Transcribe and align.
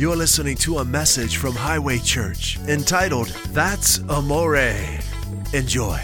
You're 0.00 0.16
listening 0.16 0.56
to 0.60 0.78
a 0.78 0.84
message 0.86 1.36
from 1.36 1.54
Highway 1.54 1.98
Church 1.98 2.58
entitled 2.60 3.28
That's 3.48 4.02
Amore. 4.08 4.56
Enjoy. 5.52 6.00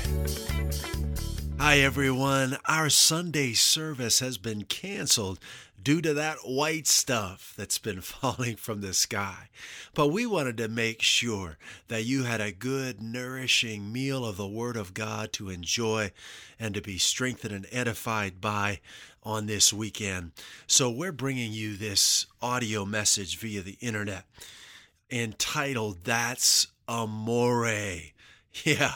Hi, 1.59 1.79
everyone. 1.79 2.59
Our 2.69 2.91
Sunday 2.91 3.55
service 3.55 4.21
has 4.21 4.37
been 4.37 4.65
canceled 4.65 5.39
due 5.83 6.03
to 6.03 6.13
that 6.13 6.39
white 6.45 6.87
stuff 6.87 7.55
that's 7.57 7.79
been 7.79 8.01
falling 8.03 8.57
from 8.57 8.83
the 8.83 8.93
sky. 8.93 9.49
But 9.95 10.09
we 10.09 10.27
wanted 10.27 10.59
to 10.59 10.69
make 10.69 11.01
sure 11.01 11.57
that 11.89 12.05
you 12.05 12.25
had 12.25 12.43
a 12.43 12.53
good, 12.53 13.01
nourishing 13.01 13.91
meal 13.91 14.27
of 14.27 14.37
the 14.37 14.47
Word 14.47 14.77
of 14.77 14.93
God 14.93 15.33
to 15.33 15.49
enjoy 15.49 16.13
and 16.61 16.75
to 16.75 16.83
be 16.83 16.99
strengthened 16.99 17.55
and 17.55 17.67
edified 17.73 18.43
by 18.43 18.81
on 19.27 19.47
this 19.47 19.73
weekend. 19.73 20.31
So 20.69 20.89
we're 20.89 21.11
bringing 21.11 21.53
you 21.53 21.77
this 21.77 22.27
audio 22.41 22.85
message 22.85 23.37
via 23.39 23.61
the 23.61 23.77
internet 23.81 24.25
entitled 25.11 26.05
That's 26.05 26.69
Amore. 26.89 27.67
Yeah, 28.65 28.95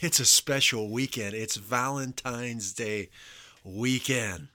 it's 0.00 0.18
a 0.18 0.24
special 0.24 0.90
weekend. 0.90 1.36
It's 1.36 1.54
Valentine's 1.54 2.72
Day 2.72 3.08
weekend. 3.62 4.48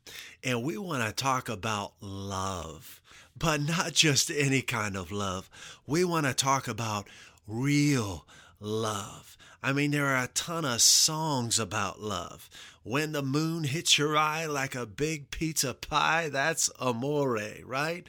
And 0.43 0.61
we 0.61 0.77
want 0.77 1.07
to 1.07 1.13
talk 1.13 1.47
about 1.47 1.93
love, 2.01 2.99
but 3.37 3.61
not 3.61 3.93
just 3.93 4.29
any 4.29 4.61
kind 4.61 4.97
of 4.97 5.09
love. 5.09 5.49
We 5.87 6.03
want 6.03 6.25
to 6.25 6.33
talk 6.33 6.67
about 6.67 7.07
real 7.47 8.25
love. 8.59 9.37
I 9.63 9.73
mean, 9.73 9.91
there 9.91 10.07
are 10.07 10.23
a 10.23 10.27
ton 10.27 10.65
of 10.65 10.81
songs 10.81 11.59
about 11.59 12.01
love. 12.01 12.49
When 12.83 13.11
the 13.11 13.21
moon 13.21 13.63
hits 13.65 13.97
your 13.97 14.17
eye 14.17 14.47
like 14.47 14.73
a 14.73 14.87
big 14.87 15.29
pizza 15.29 15.75
pie, 15.75 16.29
that's 16.29 16.71
amore, 16.79 17.39
right? 17.63 18.07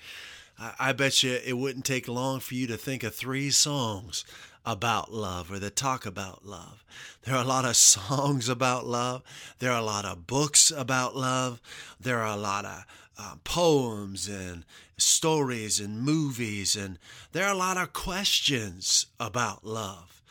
I, 0.78 0.92
bet 0.92 1.22
you 1.22 1.38
it 1.44 1.58
wouldn't 1.58 1.84
take 1.84 2.08
long 2.08 2.40
for 2.40 2.54
you 2.54 2.66
to 2.68 2.76
think 2.76 3.02
of 3.02 3.14
three 3.14 3.50
songs 3.50 4.24
about 4.64 5.12
love 5.12 5.50
or 5.50 5.58
that 5.58 5.76
talk 5.76 6.06
about 6.06 6.46
love. 6.46 6.84
There 7.22 7.34
are 7.34 7.42
a 7.42 7.46
lot 7.46 7.64
of 7.64 7.76
songs 7.76 8.48
about 8.48 8.86
love. 8.86 9.22
There 9.58 9.72
are 9.72 9.80
a 9.80 9.84
lot 9.84 10.04
of 10.04 10.26
books 10.26 10.70
about 10.70 11.16
love. 11.16 11.60
There 12.00 12.20
are 12.20 12.34
a 12.34 12.40
lot 12.40 12.64
of 12.64 12.84
uh, 13.18 13.34
poems 13.44 14.28
and 14.28 14.64
stories 14.96 15.80
and 15.80 16.00
movies, 16.00 16.76
and 16.76 16.98
there 17.32 17.44
are 17.44 17.52
a 17.52 17.58
lot 17.58 17.76
of 17.76 17.92
questions 17.92 19.06
about 19.18 19.66
love. 19.66 20.21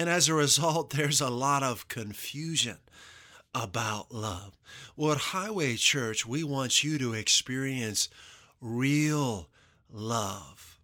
And 0.00 0.08
as 0.08 0.30
a 0.30 0.34
result, 0.34 0.88
there's 0.96 1.20
a 1.20 1.28
lot 1.28 1.62
of 1.62 1.88
confusion 1.88 2.78
about 3.54 4.10
love. 4.10 4.56
Well, 4.96 5.12
at 5.12 5.18
Highway 5.18 5.76
Church, 5.76 6.24
we 6.24 6.42
want 6.42 6.82
you 6.82 6.96
to 6.96 7.12
experience 7.12 8.08
real 8.62 9.48
love, 9.92 10.78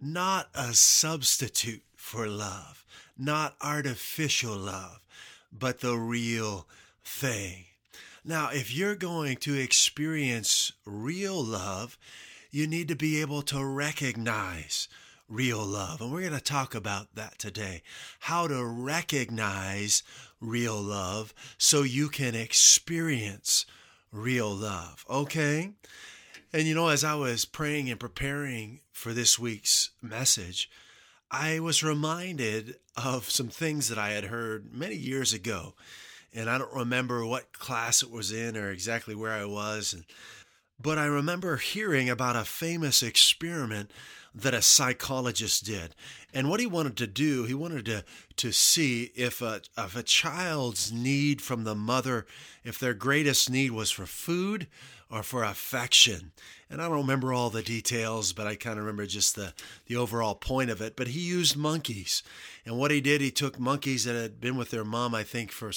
not 0.00 0.48
a 0.54 0.72
substitute 0.72 1.82
for 1.94 2.26
love, 2.26 2.86
not 3.18 3.54
artificial 3.60 4.56
love, 4.56 5.00
but 5.52 5.80
the 5.80 5.98
real 5.98 6.66
thing. 7.04 7.66
Now, 8.24 8.48
if 8.50 8.74
you're 8.74 8.94
going 8.94 9.36
to 9.38 9.60
experience 9.60 10.72
real 10.86 11.44
love, 11.44 11.98
you 12.50 12.66
need 12.66 12.88
to 12.88 12.96
be 12.96 13.20
able 13.20 13.42
to 13.42 13.62
recognize 13.62 14.88
real 15.28 15.64
love. 15.64 16.00
And 16.00 16.12
we're 16.12 16.20
going 16.20 16.32
to 16.32 16.40
talk 16.40 16.74
about 16.74 17.14
that 17.14 17.38
today. 17.38 17.82
How 18.20 18.46
to 18.46 18.64
recognize 18.64 20.02
real 20.40 20.80
love 20.80 21.34
so 21.58 21.82
you 21.82 22.08
can 22.08 22.34
experience 22.34 23.66
real 24.12 24.54
love. 24.54 25.04
Okay? 25.08 25.72
And 26.52 26.62
you 26.64 26.74
know, 26.74 26.88
as 26.88 27.04
I 27.04 27.14
was 27.14 27.44
praying 27.44 27.90
and 27.90 27.98
preparing 27.98 28.80
for 28.92 29.12
this 29.12 29.38
week's 29.38 29.90
message, 30.00 30.70
I 31.30 31.58
was 31.58 31.82
reminded 31.82 32.76
of 32.96 33.28
some 33.30 33.48
things 33.48 33.88
that 33.88 33.98
I 33.98 34.10
had 34.10 34.24
heard 34.24 34.72
many 34.72 34.94
years 34.94 35.32
ago. 35.32 35.74
And 36.32 36.48
I 36.48 36.58
don't 36.58 36.72
remember 36.72 37.24
what 37.26 37.52
class 37.52 38.02
it 38.02 38.10
was 38.10 38.30
in 38.32 38.56
or 38.56 38.70
exactly 38.70 39.14
where 39.14 39.32
I 39.32 39.44
was. 39.44 39.96
But 40.80 40.98
I 40.98 41.06
remember 41.06 41.56
hearing 41.56 42.10
about 42.10 42.36
a 42.36 42.44
famous 42.44 43.02
experiment 43.02 43.90
that 44.34 44.54
a 44.54 44.62
psychologist 44.62 45.64
did. 45.64 45.94
And 46.32 46.50
what 46.50 46.60
he 46.60 46.66
wanted 46.66 46.96
to 46.96 47.06
do, 47.06 47.44
he 47.44 47.54
wanted 47.54 47.86
to, 47.86 48.04
to 48.36 48.52
see 48.52 49.12
if 49.14 49.40
a, 49.40 49.62
if 49.78 49.96
a 49.96 50.02
child's 50.02 50.92
need 50.92 51.40
from 51.40 51.64
the 51.64 51.74
mother, 51.74 52.26
if 52.64 52.78
their 52.78 52.94
greatest 52.94 53.50
need 53.50 53.70
was 53.70 53.90
for 53.90 54.06
food 54.06 54.66
or 55.10 55.22
for 55.22 55.44
affection. 55.44 56.32
And 56.70 56.82
I 56.82 56.88
don't 56.88 56.96
remember 56.96 57.32
all 57.32 57.50
the 57.50 57.62
details, 57.62 58.32
but 58.32 58.48
I 58.48 58.56
kind 58.56 58.78
of 58.78 58.84
remember 58.84 59.06
just 59.06 59.36
the, 59.36 59.52
the 59.86 59.94
overall 59.94 60.34
point 60.34 60.70
of 60.70 60.80
it. 60.80 60.96
But 60.96 61.08
he 61.08 61.20
used 61.20 61.56
monkeys. 61.56 62.24
And 62.66 62.78
what 62.78 62.90
he 62.90 63.00
did, 63.00 63.20
he 63.20 63.30
took 63.30 63.60
monkeys 63.60 64.04
that 64.04 64.20
had 64.20 64.40
been 64.40 64.56
with 64.56 64.70
their 64.70 64.84
mom, 64.84 65.14
I 65.14 65.22
think, 65.22 65.52
for, 65.52 65.70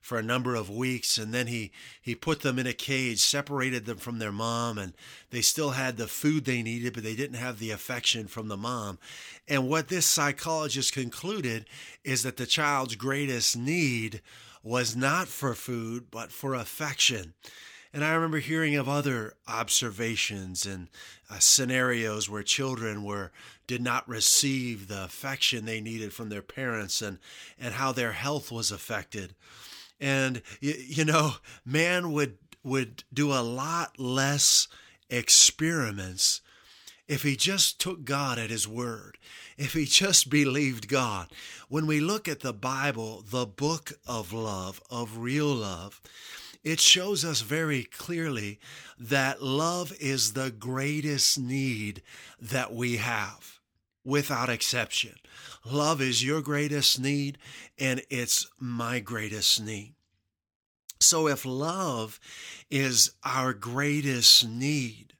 for 0.00 0.18
a 0.18 0.22
number 0.22 0.54
of 0.54 0.70
weeks. 0.70 1.18
And 1.18 1.34
then 1.34 1.48
he, 1.48 1.72
he 2.00 2.14
put 2.14 2.42
them 2.42 2.60
in 2.60 2.66
a 2.66 2.72
cage, 2.72 3.18
separated 3.18 3.86
them 3.86 3.96
from 3.96 4.18
their 4.20 4.30
mom, 4.30 4.78
and 4.78 4.92
they 5.30 5.40
still 5.40 5.70
had 5.70 5.96
the 5.96 6.06
food 6.06 6.44
they 6.44 6.62
needed, 6.62 6.92
but 6.92 7.02
they 7.02 7.16
didn't 7.16 7.38
have 7.38 7.58
the 7.58 7.72
affection 7.72 8.28
from 8.28 8.46
the 8.46 8.56
mom. 8.56 8.98
And 9.48 9.68
what 9.68 9.88
this 9.88 10.06
psychologist 10.06 10.92
concluded 10.92 11.66
is 12.06 12.22
that 12.22 12.36
the 12.36 12.46
child's 12.46 12.94
greatest 12.94 13.56
need 13.56 14.22
was 14.62 14.94
not 14.94 15.26
for 15.26 15.54
food, 15.54 16.06
but 16.10 16.30
for 16.30 16.54
affection. 16.54 17.34
And 17.92 18.04
I 18.04 18.14
remember 18.14 18.38
hearing 18.38 18.76
of 18.76 18.88
other 18.88 19.34
observations 19.48 20.66
and 20.66 20.88
uh, 21.28 21.38
scenarios 21.40 22.30
where 22.30 22.42
children 22.42 23.02
were 23.02 23.32
did 23.66 23.82
not 23.82 24.08
receive 24.08 24.86
the 24.86 25.04
affection 25.04 25.64
they 25.64 25.80
needed 25.80 26.12
from 26.12 26.28
their 26.28 26.42
parents 26.42 27.02
and 27.02 27.18
and 27.58 27.74
how 27.74 27.92
their 27.92 28.12
health 28.12 28.52
was 28.52 28.70
affected. 28.70 29.34
And 29.98 30.42
you, 30.60 30.74
you 30.78 31.04
know, 31.04 31.36
man 31.64 32.12
would 32.12 32.38
would 32.62 33.04
do 33.12 33.32
a 33.32 33.42
lot 33.42 33.98
less 33.98 34.68
experiments 35.08 36.40
if 37.08 37.22
he 37.22 37.36
just 37.36 37.80
took 37.80 38.04
God 38.04 38.38
at 38.38 38.50
his 38.50 38.66
word, 38.66 39.16
if 39.56 39.72
he 39.72 39.84
just 39.84 40.30
believed 40.30 40.88
God. 40.88 41.28
When 41.68 41.86
we 41.86 42.00
look 42.00 42.28
at 42.28 42.40
the 42.40 42.52
Bible, 42.52 43.24
the 43.28 43.46
book 43.46 43.92
of 44.06 44.32
love, 44.32 44.80
of 44.90 45.18
real 45.18 45.52
love, 45.54 46.00
it 46.62 46.80
shows 46.80 47.24
us 47.24 47.42
very 47.42 47.84
clearly 47.84 48.58
that 48.98 49.42
love 49.42 49.92
is 50.00 50.32
the 50.32 50.50
greatest 50.50 51.38
need 51.38 52.02
that 52.40 52.74
we 52.74 52.96
have, 52.96 53.60
without 54.04 54.48
exception. 54.48 55.14
Love 55.64 56.00
is 56.00 56.24
your 56.24 56.42
greatest 56.42 56.98
need, 57.00 57.38
and 57.78 58.02
it's 58.10 58.48
my 58.58 58.98
greatest 58.98 59.62
need. 59.62 59.94
So, 60.98 61.28
if 61.28 61.44
love 61.44 62.18
is 62.70 63.12
our 63.22 63.52
greatest 63.52 64.48
need, 64.48 65.12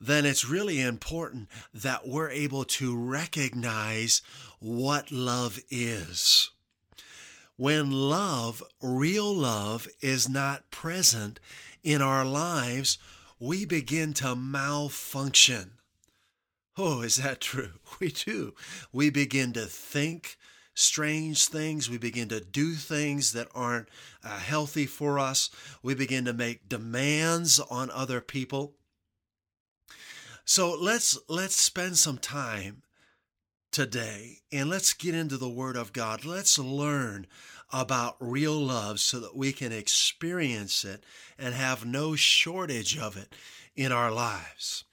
then 0.00 0.24
it's 0.24 0.48
really 0.48 0.80
important 0.80 1.48
that 1.72 2.06
we're 2.06 2.30
able 2.30 2.64
to 2.64 2.96
recognize 2.96 4.22
what 4.58 5.10
love 5.10 5.58
is. 5.70 6.50
When 7.56 7.90
love, 7.90 8.62
real 8.82 9.32
love, 9.32 9.86
is 10.00 10.28
not 10.28 10.70
present 10.70 11.38
in 11.82 12.02
our 12.02 12.24
lives, 12.24 12.98
we 13.38 13.64
begin 13.64 14.12
to 14.14 14.34
malfunction. 14.34 15.72
Oh, 16.76 17.02
is 17.02 17.16
that 17.16 17.40
true? 17.40 17.72
We 18.00 18.10
do. 18.10 18.54
We 18.92 19.10
begin 19.10 19.52
to 19.52 19.66
think 19.66 20.36
strange 20.74 21.46
things. 21.46 21.88
We 21.88 21.96
begin 21.96 22.28
to 22.30 22.40
do 22.40 22.74
things 22.74 23.32
that 23.32 23.46
aren't 23.54 23.88
uh, 24.24 24.38
healthy 24.38 24.86
for 24.86 25.20
us. 25.20 25.48
We 25.80 25.94
begin 25.94 26.24
to 26.24 26.32
make 26.32 26.68
demands 26.68 27.60
on 27.60 27.90
other 27.90 28.20
people. 28.20 28.74
So 30.44 30.76
let's 30.78 31.18
let's 31.28 31.56
spend 31.56 31.96
some 31.96 32.18
time 32.18 32.82
today 33.72 34.40
and 34.52 34.68
let's 34.68 34.92
get 34.92 35.14
into 35.14 35.38
the 35.38 35.48
Word 35.48 35.76
of 35.76 35.92
God. 35.92 36.24
Let's 36.24 36.58
learn 36.58 37.26
about 37.72 38.16
real 38.20 38.54
love 38.54 39.00
so 39.00 39.18
that 39.20 39.34
we 39.34 39.52
can 39.52 39.72
experience 39.72 40.84
it 40.84 41.02
and 41.38 41.54
have 41.54 41.86
no 41.86 42.14
shortage 42.14 42.98
of 42.98 43.16
it 43.16 43.34
in 43.74 43.90
our 43.90 44.10
lives. 44.10 44.84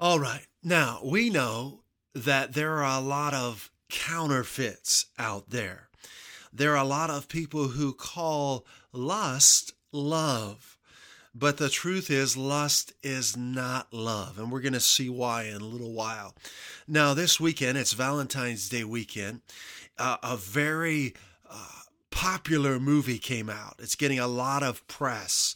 All 0.00 0.18
right, 0.18 0.46
now 0.64 1.00
we 1.04 1.30
know 1.30 1.84
that 2.14 2.54
there 2.54 2.82
are 2.82 2.98
a 2.98 3.04
lot 3.04 3.32
of 3.32 3.70
counterfeits 3.88 5.06
out 5.18 5.50
there. 5.50 5.88
There 6.52 6.72
are 6.72 6.84
a 6.84 6.88
lot 6.88 7.10
of 7.10 7.28
people 7.28 7.68
who 7.68 7.92
call 7.92 8.66
lust 8.92 9.72
love. 9.92 10.69
But 11.34 11.58
the 11.58 11.68
truth 11.68 12.10
is, 12.10 12.36
lust 12.36 12.92
is 13.02 13.36
not 13.36 13.92
love. 13.92 14.38
And 14.38 14.50
we're 14.50 14.60
going 14.60 14.72
to 14.72 14.80
see 14.80 15.08
why 15.08 15.44
in 15.44 15.60
a 15.60 15.64
little 15.64 15.92
while. 15.92 16.34
Now, 16.88 17.14
this 17.14 17.38
weekend, 17.38 17.78
it's 17.78 17.92
Valentine's 17.92 18.68
Day 18.68 18.84
weekend. 18.84 19.40
Uh, 19.96 20.16
a 20.22 20.36
very 20.36 21.14
uh, 21.48 21.82
popular 22.10 22.80
movie 22.80 23.18
came 23.18 23.48
out. 23.48 23.76
It's 23.78 23.94
getting 23.94 24.18
a 24.18 24.26
lot 24.26 24.62
of 24.62 24.86
press. 24.88 25.54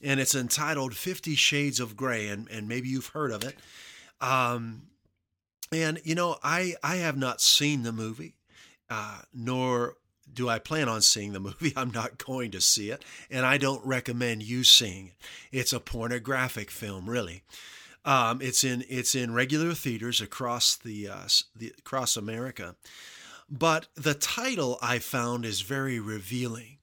And 0.00 0.20
it's 0.20 0.34
entitled 0.34 0.94
Fifty 0.94 1.34
Shades 1.34 1.80
of 1.80 1.96
Grey. 1.96 2.28
And, 2.28 2.48
and 2.50 2.68
maybe 2.68 2.88
you've 2.88 3.08
heard 3.08 3.32
of 3.32 3.42
it. 3.44 3.56
Um, 4.20 4.82
And 5.70 6.00
you 6.02 6.14
know, 6.14 6.38
I 6.42 6.76
I 6.82 6.96
have 6.96 7.18
not 7.18 7.42
seen 7.42 7.82
the 7.82 7.92
movie, 7.92 8.36
uh, 8.88 9.20
nor 9.34 9.96
do 10.32 10.48
I 10.48 10.58
plan 10.58 10.88
on 10.88 11.02
seeing 11.02 11.32
the 11.32 11.40
movie. 11.40 11.72
I'm 11.76 11.90
not 11.90 12.24
going 12.24 12.50
to 12.52 12.60
see 12.60 12.90
it, 12.90 13.04
and 13.30 13.44
I 13.44 13.58
don't 13.58 13.84
recommend 13.84 14.42
you 14.42 14.64
seeing 14.64 15.08
it. 15.08 15.14
It's 15.52 15.72
a 15.72 15.80
pornographic 15.80 16.70
film, 16.70 17.08
really. 17.08 17.42
Um, 18.04 18.40
it's 18.40 18.64
in 18.64 18.84
it's 18.88 19.14
in 19.14 19.34
regular 19.34 19.74
theaters 19.74 20.20
across 20.20 20.76
the, 20.76 21.08
uh, 21.08 21.28
the 21.54 21.72
across 21.78 22.16
America, 22.16 22.76
but 23.50 23.88
the 23.94 24.14
title 24.14 24.78
I 24.80 24.98
found 24.98 25.44
is 25.44 25.60
very 25.60 25.98
revealing. 25.98 26.78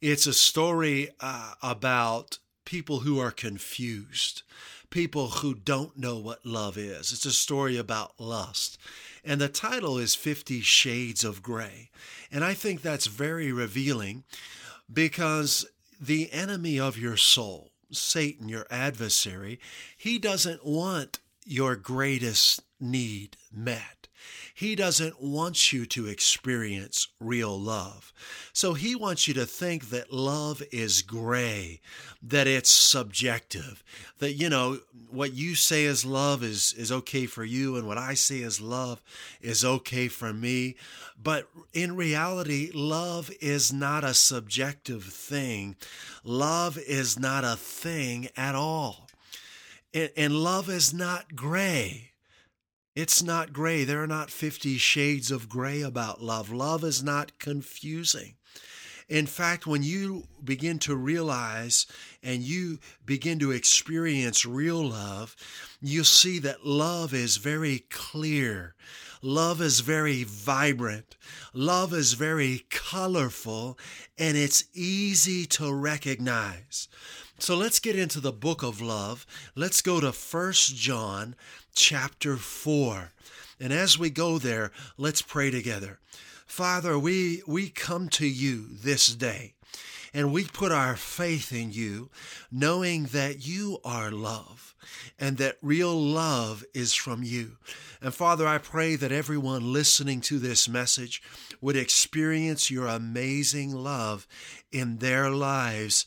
It's 0.00 0.26
a 0.26 0.32
story 0.32 1.10
uh, 1.20 1.54
about 1.62 2.38
people 2.64 3.00
who 3.00 3.18
are 3.18 3.30
confused, 3.30 4.42
people 4.90 5.28
who 5.28 5.54
don't 5.54 5.96
know 5.96 6.18
what 6.18 6.44
love 6.44 6.76
is. 6.76 7.12
It's 7.12 7.24
a 7.24 7.32
story 7.32 7.76
about 7.76 8.20
lust. 8.20 8.78
And 9.24 9.40
the 9.40 9.48
title 9.48 9.98
is 9.98 10.14
Fifty 10.14 10.60
Shades 10.60 11.24
of 11.24 11.42
Grey. 11.42 11.90
And 12.30 12.44
I 12.44 12.54
think 12.54 12.82
that's 12.82 13.06
very 13.06 13.52
revealing 13.52 14.24
because 14.92 15.66
the 16.00 16.32
enemy 16.32 16.78
of 16.78 16.96
your 16.96 17.16
soul, 17.16 17.72
Satan, 17.90 18.48
your 18.48 18.66
adversary, 18.70 19.58
he 19.96 20.18
doesn't 20.18 20.64
want 20.64 21.20
your 21.44 21.76
greatest 21.76 22.62
need 22.80 23.36
met. 23.52 23.97
He 24.58 24.74
doesn't 24.74 25.22
want 25.22 25.72
you 25.72 25.86
to 25.86 26.08
experience 26.08 27.06
real 27.20 27.56
love. 27.60 28.12
So 28.52 28.74
he 28.74 28.96
wants 28.96 29.28
you 29.28 29.34
to 29.34 29.46
think 29.46 29.90
that 29.90 30.12
love 30.12 30.64
is 30.72 31.02
gray, 31.02 31.80
that 32.20 32.48
it's 32.48 32.68
subjective, 32.68 33.84
that, 34.18 34.32
you 34.32 34.48
know, 34.48 34.80
what 35.10 35.32
you 35.32 35.54
say 35.54 35.84
is 35.84 36.04
love 36.04 36.42
is, 36.42 36.74
is 36.76 36.90
okay 36.90 37.26
for 37.26 37.44
you, 37.44 37.76
and 37.76 37.86
what 37.86 37.98
I 37.98 38.14
say 38.14 38.38
is 38.40 38.60
love 38.60 39.00
is 39.40 39.64
okay 39.64 40.08
for 40.08 40.32
me. 40.32 40.74
But 41.22 41.48
in 41.72 41.94
reality, 41.94 42.72
love 42.74 43.30
is 43.40 43.72
not 43.72 44.02
a 44.02 44.12
subjective 44.12 45.04
thing. 45.04 45.76
Love 46.24 46.76
is 46.78 47.16
not 47.16 47.44
a 47.44 47.54
thing 47.54 48.28
at 48.36 48.56
all. 48.56 49.08
And, 49.94 50.10
and 50.16 50.34
love 50.34 50.68
is 50.68 50.92
not 50.92 51.36
gray. 51.36 52.10
It's 52.98 53.22
not 53.22 53.52
gray. 53.52 53.84
There 53.84 54.02
are 54.02 54.08
not 54.08 54.28
50 54.28 54.76
shades 54.76 55.30
of 55.30 55.48
gray 55.48 55.82
about 55.82 56.20
love. 56.20 56.50
Love 56.50 56.82
is 56.82 57.00
not 57.00 57.38
confusing. 57.38 58.34
In 59.08 59.26
fact, 59.26 59.68
when 59.68 59.84
you 59.84 60.24
begin 60.42 60.80
to 60.80 60.96
realize 60.96 61.86
and 62.24 62.42
you 62.42 62.80
begin 63.06 63.38
to 63.38 63.52
experience 63.52 64.44
real 64.44 64.82
love, 64.84 65.36
you'll 65.80 66.02
see 66.02 66.40
that 66.40 66.66
love 66.66 67.14
is 67.14 67.36
very 67.36 67.84
clear. 67.88 68.74
Love 69.22 69.60
is 69.60 69.78
very 69.78 70.24
vibrant. 70.24 71.16
Love 71.54 71.94
is 71.94 72.14
very 72.14 72.66
colorful 72.68 73.78
and 74.18 74.36
it's 74.36 74.64
easy 74.74 75.46
to 75.46 75.72
recognize. 75.72 76.88
So 77.40 77.56
let's 77.56 77.78
get 77.78 77.96
into 77.96 78.20
the 78.20 78.32
book 78.32 78.64
of 78.64 78.80
love. 78.80 79.24
Let's 79.54 79.82
go 79.82 80.00
to 80.00 80.10
First 80.10 80.74
John 80.74 81.36
chapter 81.78 82.36
4. 82.36 83.12
And 83.60 83.72
as 83.72 83.98
we 83.98 84.10
go 84.10 84.38
there, 84.38 84.72
let's 84.96 85.22
pray 85.22 85.50
together. 85.50 86.00
Father, 86.44 86.98
we, 86.98 87.42
we 87.46 87.70
come 87.70 88.08
to 88.10 88.26
you 88.26 88.66
this 88.68 89.14
day 89.14 89.54
and 90.12 90.32
we 90.32 90.44
put 90.44 90.72
our 90.72 90.96
faith 90.96 91.52
in 91.52 91.70
you, 91.70 92.10
knowing 92.50 93.04
that 93.06 93.46
you 93.46 93.78
are 93.84 94.10
love 94.10 94.74
and 95.20 95.36
that 95.36 95.58
real 95.62 95.94
love 95.94 96.64
is 96.74 96.94
from 96.94 97.22
you. 97.22 97.58
And 98.02 98.12
Father, 98.12 98.46
I 98.46 98.58
pray 98.58 98.96
that 98.96 99.12
everyone 99.12 99.72
listening 99.72 100.20
to 100.22 100.38
this 100.38 100.68
message 100.68 101.22
would 101.60 101.76
experience 101.76 102.70
your 102.70 102.86
amazing 102.86 103.72
love 103.72 104.26
in 104.72 104.98
their 104.98 105.30
lives 105.30 106.06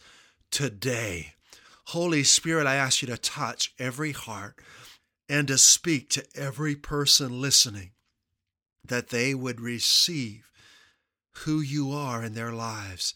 today. 0.50 1.34
Holy 1.86 2.24
Spirit, 2.24 2.68
I 2.68 2.76
ask 2.76 3.02
you 3.02 3.08
to 3.08 3.18
touch 3.18 3.74
every 3.80 4.12
heart 4.12 4.56
and 5.32 5.48
to 5.48 5.58
speak 5.58 6.10
to 6.10 6.26
every 6.36 6.76
person 6.76 7.40
listening 7.40 7.92
that 8.84 9.12
they 9.12 9.34
would 9.34 9.62
receive 9.62 10.52
who 11.46 11.62
you 11.62 11.90
are 11.90 12.22
in 12.22 12.34
their 12.34 12.52
lives 12.52 13.14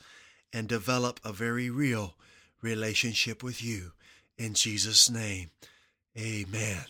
and 0.53 0.69
develop 0.69 1.19
a 1.25 1.33
very 1.33 1.69
real 1.69 2.15
relationship 2.61 3.43
with 3.43 3.61
you. 3.61 3.91
In 4.37 4.53
Jesus' 4.53 5.09
name, 5.09 5.49
amen. 6.17 6.85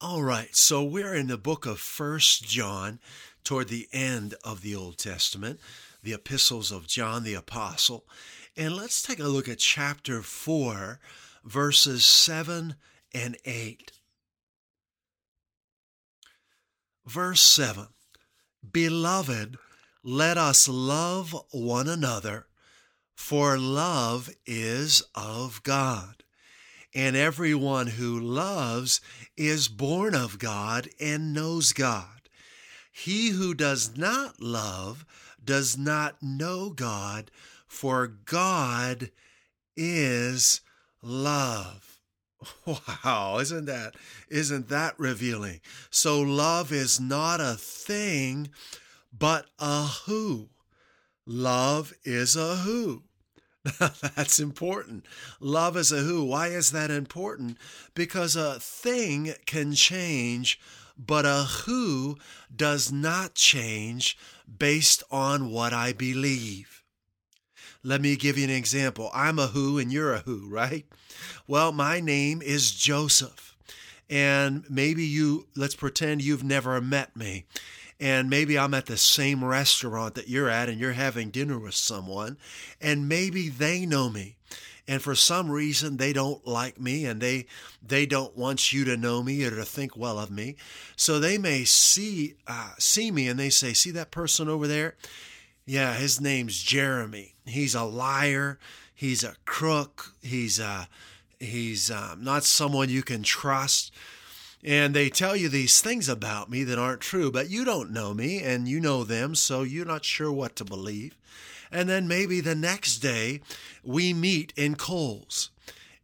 All 0.00 0.22
right, 0.22 0.54
so 0.54 0.84
we're 0.84 1.16
in 1.16 1.26
the 1.26 1.36
book 1.36 1.66
of 1.66 1.80
First 1.80 2.44
John 2.44 3.00
toward 3.42 3.66
the 3.66 3.88
end 3.92 4.36
of 4.44 4.62
the 4.62 4.76
Old 4.76 4.98
Testament, 4.98 5.58
the 6.04 6.12
epistles 6.12 6.70
of 6.70 6.86
John 6.86 7.24
the 7.24 7.34
Apostle. 7.34 8.04
And 8.56 8.76
let's 8.76 9.02
take 9.02 9.18
a 9.18 9.24
look 9.24 9.48
at 9.48 9.58
chapter 9.58 10.22
4, 10.22 11.00
verses 11.44 12.06
7 12.06 12.76
and 13.12 13.36
8. 13.44 13.90
Verse 17.06 17.40
7 17.40 17.86
Beloved, 18.72 19.58
let 20.02 20.36
us 20.36 20.68
love 20.68 21.34
one 21.52 21.88
another, 21.88 22.46
for 23.14 23.56
love 23.58 24.28
is 24.44 25.02
of 25.14 25.62
God. 25.62 26.24
And 26.94 27.14
everyone 27.14 27.88
who 27.88 28.18
loves 28.18 29.00
is 29.36 29.68
born 29.68 30.14
of 30.14 30.38
God 30.38 30.88
and 30.98 31.32
knows 31.32 31.72
God. 31.72 32.28
He 32.90 33.30
who 33.30 33.54
does 33.54 33.96
not 33.96 34.40
love 34.40 35.04
does 35.44 35.76
not 35.76 36.22
know 36.22 36.70
God, 36.70 37.30
for 37.68 38.06
God 38.06 39.10
is 39.76 40.60
love. 41.02 41.95
Wow, 43.04 43.38
isn't 43.38 43.66
that 43.66 43.94
isn't 44.28 44.68
that 44.68 44.98
revealing? 44.98 45.60
So 45.90 46.20
love 46.20 46.72
is 46.72 46.98
not 47.00 47.40
a 47.40 47.54
thing, 47.54 48.50
but 49.16 49.46
a 49.58 49.84
who. 50.06 50.48
Love 51.26 51.92
is 52.04 52.36
a 52.36 52.56
who. 52.56 53.02
That's 54.14 54.38
important. 54.38 55.06
Love 55.40 55.76
is 55.76 55.90
a 55.92 55.98
who. 55.98 56.24
Why 56.24 56.48
is 56.48 56.70
that 56.72 56.90
important? 56.90 57.58
Because 57.94 58.36
a 58.36 58.60
thing 58.60 59.34
can 59.44 59.72
change, 59.72 60.60
but 60.96 61.24
a 61.26 61.44
who 61.64 62.16
does 62.54 62.92
not 62.92 63.34
change 63.34 64.16
based 64.58 65.02
on 65.10 65.50
what 65.50 65.72
I 65.72 65.92
believe. 65.92 66.82
Let 67.86 68.00
me 68.00 68.16
give 68.16 68.36
you 68.36 68.42
an 68.42 68.50
example. 68.50 69.10
I'm 69.14 69.38
a 69.38 69.46
who 69.46 69.78
and 69.78 69.92
you're 69.92 70.12
a 70.12 70.18
who, 70.18 70.48
right? 70.48 70.84
Well, 71.46 71.70
my 71.70 72.00
name 72.00 72.42
is 72.42 72.72
Joseph. 72.72 73.54
And 74.10 74.64
maybe 74.68 75.04
you, 75.04 75.46
let's 75.54 75.76
pretend 75.76 76.20
you've 76.20 76.42
never 76.42 76.80
met 76.80 77.16
me. 77.16 77.44
And 78.00 78.28
maybe 78.28 78.58
I'm 78.58 78.74
at 78.74 78.86
the 78.86 78.96
same 78.96 79.44
restaurant 79.44 80.16
that 80.16 80.28
you're 80.28 80.50
at 80.50 80.68
and 80.68 80.80
you're 80.80 80.94
having 80.94 81.30
dinner 81.30 81.60
with 81.60 81.76
someone. 81.76 82.38
And 82.80 83.08
maybe 83.08 83.48
they 83.48 83.86
know 83.86 84.10
me. 84.10 84.34
And 84.88 85.00
for 85.00 85.14
some 85.14 85.48
reason 85.48 85.96
they 85.96 86.12
don't 86.12 86.44
like 86.44 86.80
me 86.80 87.06
and 87.06 87.20
they 87.20 87.46
they 87.86 88.04
don't 88.04 88.36
want 88.36 88.72
you 88.72 88.84
to 88.84 88.96
know 88.96 89.22
me 89.22 89.44
or 89.44 89.50
to 89.50 89.64
think 89.64 89.96
well 89.96 90.18
of 90.18 90.30
me. 90.32 90.56
So 90.96 91.20
they 91.20 91.38
may 91.38 91.64
see 91.64 92.34
uh, 92.48 92.72
see 92.78 93.12
me 93.12 93.28
and 93.28 93.38
they 93.38 93.50
say, 93.50 93.72
"See 93.72 93.90
that 93.92 94.12
person 94.12 94.48
over 94.48 94.68
there? 94.68 94.94
Yeah, 95.64 95.94
his 95.94 96.20
name's 96.20 96.62
Jeremy. 96.62 97.35
He's 97.46 97.74
a 97.74 97.84
liar. 97.84 98.58
He's 98.94 99.24
a 99.24 99.36
crook. 99.44 100.14
He's 100.22 100.58
a 100.58 100.88
He's 101.38 101.90
um, 101.90 102.24
not 102.24 102.44
someone 102.44 102.88
you 102.88 103.02
can 103.02 103.22
trust. 103.22 103.92
And 104.64 104.94
they 104.94 105.08
tell 105.08 105.36
you 105.36 105.48
these 105.48 105.80
things 105.80 106.08
about 106.08 106.50
me 106.50 106.64
that 106.64 106.78
aren't 106.78 107.00
true, 107.00 107.30
but 107.30 107.50
you 107.50 107.64
don't 107.64 107.92
know 107.92 108.14
me 108.14 108.42
and 108.42 108.66
you 108.66 108.80
know 108.80 109.04
them, 109.04 109.34
so 109.34 109.62
you're 109.62 109.84
not 109.84 110.04
sure 110.04 110.32
what 110.32 110.56
to 110.56 110.64
believe. 110.64 111.14
And 111.70 111.88
then 111.88 112.08
maybe 112.08 112.40
the 112.40 112.54
next 112.54 112.98
day 112.98 113.42
we 113.84 114.12
meet 114.12 114.52
in 114.56 114.76
Coles 114.76 115.50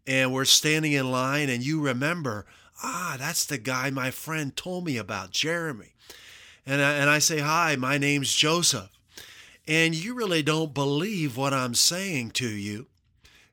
and 0.07 0.33
we're 0.33 0.45
standing 0.45 0.93
in 0.93 1.11
line 1.11 1.49
and 1.49 1.65
you 1.65 1.81
remember, 1.81 2.47
ah, 2.83 3.17
that's 3.19 3.45
the 3.45 3.59
guy 3.59 3.91
my 3.91 4.11
friend 4.11 4.55
told 4.55 4.85
me 4.85 4.97
about, 4.97 5.31
Jeremy. 5.31 5.95
And 6.67 6.83
I, 6.83 6.93
and 6.93 7.11
I 7.11 7.19
say, 7.19 7.39
hi, 7.39 7.75
my 7.77 7.99
name's 7.99 8.35
Joseph. 8.35 8.91
And 9.67 9.95
you 9.95 10.15
really 10.15 10.43
don't 10.43 10.75
believe 10.75 11.37
what 11.37 11.55
I'm 11.55 11.75
saying 11.75 12.33
to 12.33 12.49
you 12.49 12.89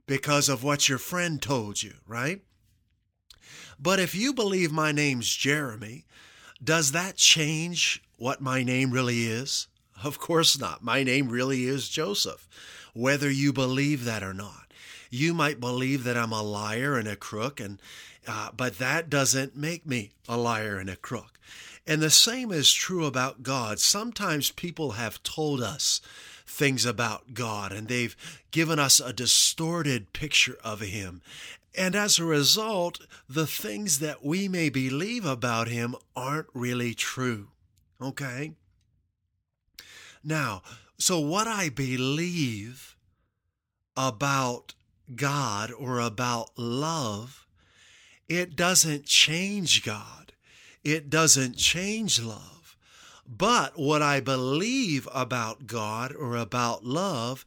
because 0.08 0.50
of 0.50 0.64
what 0.64 0.90
your 0.90 0.98
friend 0.98 1.42
told 1.42 1.84
you, 1.84 1.94
right? 2.08 2.42
But 3.80 4.00
if 4.00 4.16
you 4.16 4.34
believe 4.34 4.72
my 4.72 4.92
name's 4.92 5.34
Jeremy, 5.34 6.06
does 6.64 6.92
that 6.92 7.16
change 7.16 8.04
what 8.18 8.42
my 8.42 8.64
name 8.64 8.92
really 8.92 9.28
is? 9.28 9.68
Of 10.04 10.18
course 10.20 10.60
not. 10.60 10.84
My 10.84 11.04
name 11.04 11.30
really 11.30 11.66
is 11.66 11.88
Joseph, 11.90 12.48
whether 12.94 13.30
you 13.30 13.54
believe 13.54 14.04
that 14.06 14.24
or 14.24 14.34
not. 14.34 14.74
you 15.10 15.34
might 15.34 15.60
believe 15.60 16.04
that 16.04 16.18
I'm 16.18 16.32
a 16.32 16.44
liar 16.44 16.96
and 16.98 17.08
a 17.08 17.16
crook, 17.16 17.60
and 17.60 17.82
uh, 18.28 18.50
but 18.56 18.78
that 18.78 19.10
doesn't 19.10 19.56
make 19.56 19.86
me 19.86 20.12
a 20.28 20.38
liar 20.38 20.78
and 20.78 20.90
a 20.90 20.96
crook. 20.96 21.39
And 21.90 22.04
the 22.04 22.12
same 22.12 22.52
is 22.52 22.72
true 22.72 23.08
about 23.08 23.42
God. 23.42 23.80
Sometimes 23.80 24.52
people 24.52 24.92
have 24.92 25.24
told 25.24 25.60
us 25.60 26.02
things 26.46 26.86
about 26.86 27.34
God 27.34 27.72
and 27.72 27.88
they've 27.88 28.16
given 28.52 28.78
us 28.78 29.00
a 29.00 29.12
distorted 29.12 30.14
picture 30.14 30.60
of 30.64 30.82
Him. 30.82 31.24
And 31.76 31.96
as 31.96 32.20
a 32.20 32.26
result, 32.26 33.00
the 33.28 33.48
things 33.48 33.98
that 33.98 34.24
we 34.24 34.48
may 34.48 34.70
believe 34.70 35.26
about 35.26 35.68
Him 35.68 35.96
aren't 36.16 36.50
really 36.54 36.94
true. 36.94 37.48
Okay? 38.00 38.54
Now, 40.24 40.62
so 41.00 41.20
what 41.20 41.48
I 41.48 41.70
believe 41.70 42.96
about 43.98 44.76
God 45.16 45.72
or 45.72 46.00
about 46.00 46.52
love, 46.56 47.48
it 48.28 48.56
doesn't 48.56 49.06
change 49.06 49.84
God. 49.84 50.29
It 50.84 51.10
doesn't 51.10 51.58
change 51.58 52.22
love. 52.22 52.60
But 53.28 53.78
what 53.78 54.02
I 54.02 54.22
believe 54.22 55.08
about 55.14 55.68
God 55.68 56.16
or 56.16 56.36
about 56.36 56.84
love 56.84 57.46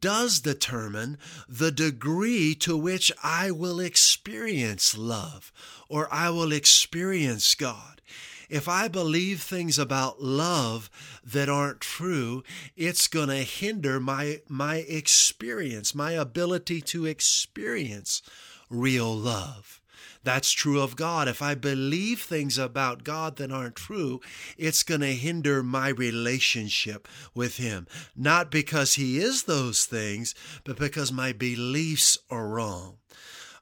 does 0.00 0.40
determine 0.40 1.18
the 1.46 1.70
degree 1.70 2.54
to 2.56 2.76
which 2.76 3.12
I 3.22 3.50
will 3.50 3.78
experience 3.78 4.96
love 4.96 5.52
or 5.88 6.08
I 6.12 6.30
will 6.30 6.52
experience 6.52 7.54
God. 7.54 8.00
If 8.48 8.68
I 8.68 8.88
believe 8.88 9.42
things 9.42 9.78
about 9.78 10.22
love 10.22 10.88
that 11.22 11.50
aren't 11.50 11.82
true, 11.82 12.42
it's 12.74 13.06
going 13.06 13.28
to 13.28 13.42
hinder 13.42 14.00
my 14.00 14.40
my 14.48 14.76
experience, 14.76 15.94
my 15.94 16.12
ability 16.12 16.80
to 16.82 17.04
experience 17.04 18.22
real 18.70 19.14
love. 19.14 19.77
That's 20.24 20.50
true 20.50 20.80
of 20.80 20.96
God. 20.96 21.28
If 21.28 21.40
I 21.40 21.54
believe 21.54 22.22
things 22.22 22.58
about 22.58 23.04
God 23.04 23.36
that 23.36 23.52
aren't 23.52 23.76
true, 23.76 24.20
it's 24.56 24.82
going 24.82 25.00
to 25.00 25.14
hinder 25.14 25.62
my 25.62 25.88
relationship 25.88 27.08
with 27.34 27.56
Him. 27.56 27.86
Not 28.16 28.50
because 28.50 28.94
He 28.94 29.18
is 29.18 29.44
those 29.44 29.84
things, 29.84 30.34
but 30.64 30.76
because 30.76 31.12
my 31.12 31.32
beliefs 31.32 32.18
are 32.30 32.48
wrong. 32.48 32.96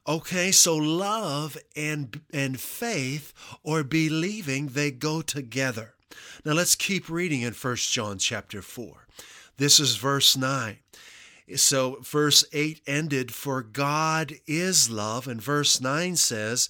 Okay, 0.07 0.51
so 0.51 0.75
love 0.77 1.57
and 1.75 2.21
and 2.31 2.59
faith 2.59 3.33
or 3.61 3.83
believing 3.83 4.67
they 4.67 4.89
go 4.89 5.21
together. 5.21 5.95
Now 6.45 6.53
let's 6.53 6.75
keep 6.75 7.09
reading 7.09 7.41
in 7.41 7.53
1 7.53 7.75
John 7.75 8.17
chapter 8.17 8.61
4. 8.61 9.07
This 9.57 9.81
is 9.81 9.97
verse 9.97 10.37
9. 10.37 10.77
So 11.55 11.99
verse 12.01 12.43
8 12.51 12.81
ended 12.85 13.33
for 13.33 13.61
God 13.61 14.33
is 14.45 14.89
love 14.89 15.27
and 15.27 15.41
verse 15.41 15.79
9 15.79 16.17
says 16.17 16.69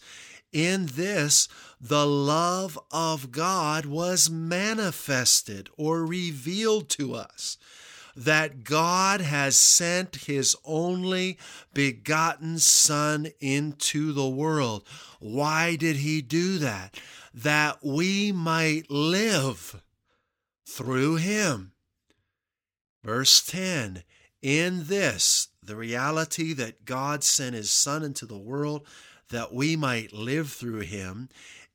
in 0.52 0.86
this 0.88 1.48
the 1.82 2.06
love 2.06 2.80
of 2.92 3.32
God 3.32 3.86
was 3.86 4.30
manifested 4.30 5.70
or 5.78 6.06
revealed 6.06 6.90
to 6.90 7.16
us 7.16 7.58
that 8.16 8.64
God 8.64 9.22
has 9.22 9.58
sent 9.60 10.16
his 10.16 10.56
only 10.66 11.38
begotten 11.76 12.58
Son 12.58 13.28
into 13.40 14.12
the 14.12 14.28
world. 14.28 14.84
Why 15.20 15.76
did 15.76 15.98
he 15.98 16.24
do 16.24 16.58
that? 16.58 17.00
That 17.32 17.84
we 17.84 18.32
might 18.32 18.90
live 18.90 19.84
through 20.68 21.18
him. 21.18 21.74
Verse 23.04 23.46
10 23.46 24.04
In 24.42 24.86
this, 24.86 25.50
the 25.64 25.76
reality 25.76 26.54
that 26.54 26.86
God 26.86 27.24
sent 27.24 27.56
his 27.56 27.72
Son 27.72 28.04
into 28.04 28.26
the 28.26 28.38
world 28.38 28.86
that 29.30 29.54
we 29.54 29.76
might 29.76 30.14
live 30.14 30.52
through 30.52 30.82
him, 30.82 31.30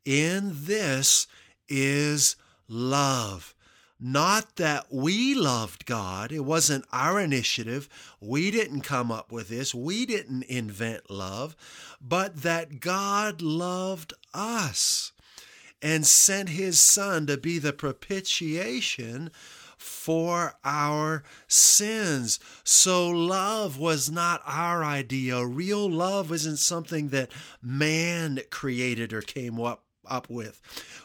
in 0.04 0.52
this 0.52 1.26
is 1.68 2.36
love. 2.68 3.54
Not 4.00 4.56
that 4.56 4.86
we 4.92 5.34
loved 5.34 5.86
God, 5.86 6.32
it 6.32 6.40
wasn't 6.40 6.84
our 6.92 7.20
initiative. 7.20 7.88
We 8.20 8.50
didn't 8.50 8.80
come 8.80 9.12
up 9.12 9.30
with 9.30 9.48
this, 9.48 9.74
we 9.74 10.06
didn't 10.06 10.44
invent 10.44 11.08
love, 11.10 11.54
but 12.00 12.42
that 12.42 12.80
God 12.80 13.40
loved 13.40 14.12
us 14.34 15.12
and 15.80 16.06
sent 16.06 16.48
his 16.48 16.80
Son 16.80 17.26
to 17.26 17.36
be 17.36 17.58
the 17.58 17.72
propitiation 17.72 19.30
for 19.82 20.54
our 20.64 21.24
sins. 21.48 22.38
So, 22.64 23.08
love 23.08 23.78
was 23.78 24.10
not 24.10 24.40
our 24.46 24.84
idea. 24.84 25.44
Real 25.44 25.90
love 25.90 26.32
isn't 26.32 26.58
something 26.58 27.08
that 27.08 27.30
man 27.60 28.40
created 28.50 29.12
or 29.12 29.20
came 29.22 29.60
up 29.60 29.84
up 30.08 30.28
with. 30.28 30.60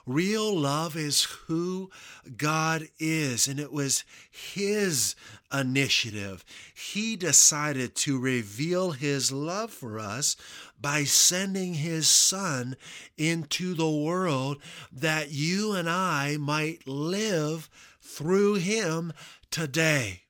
Real 0.05 0.57
love 0.57 0.95
is 0.95 1.23
who 1.23 1.91
God 2.35 2.87
is, 2.99 3.47
and 3.47 3.59
it 3.59 3.71
was 3.71 4.03
His 4.31 5.15
initiative. 5.53 6.43
He 6.73 7.15
decided 7.15 7.95
to 7.97 8.19
reveal 8.19 8.91
His 8.91 9.31
love 9.31 9.71
for 9.71 9.99
us 9.99 10.35
by 10.79 11.03
sending 11.03 11.75
His 11.75 12.09
Son 12.09 12.75
into 13.17 13.73
the 13.73 13.89
world 13.89 14.57
that 14.91 15.31
you 15.31 15.73
and 15.73 15.89
I 15.89 16.37
might 16.37 16.87
live 16.87 17.69
through 18.17 18.55
Him 18.55 19.13
today. 19.51 20.23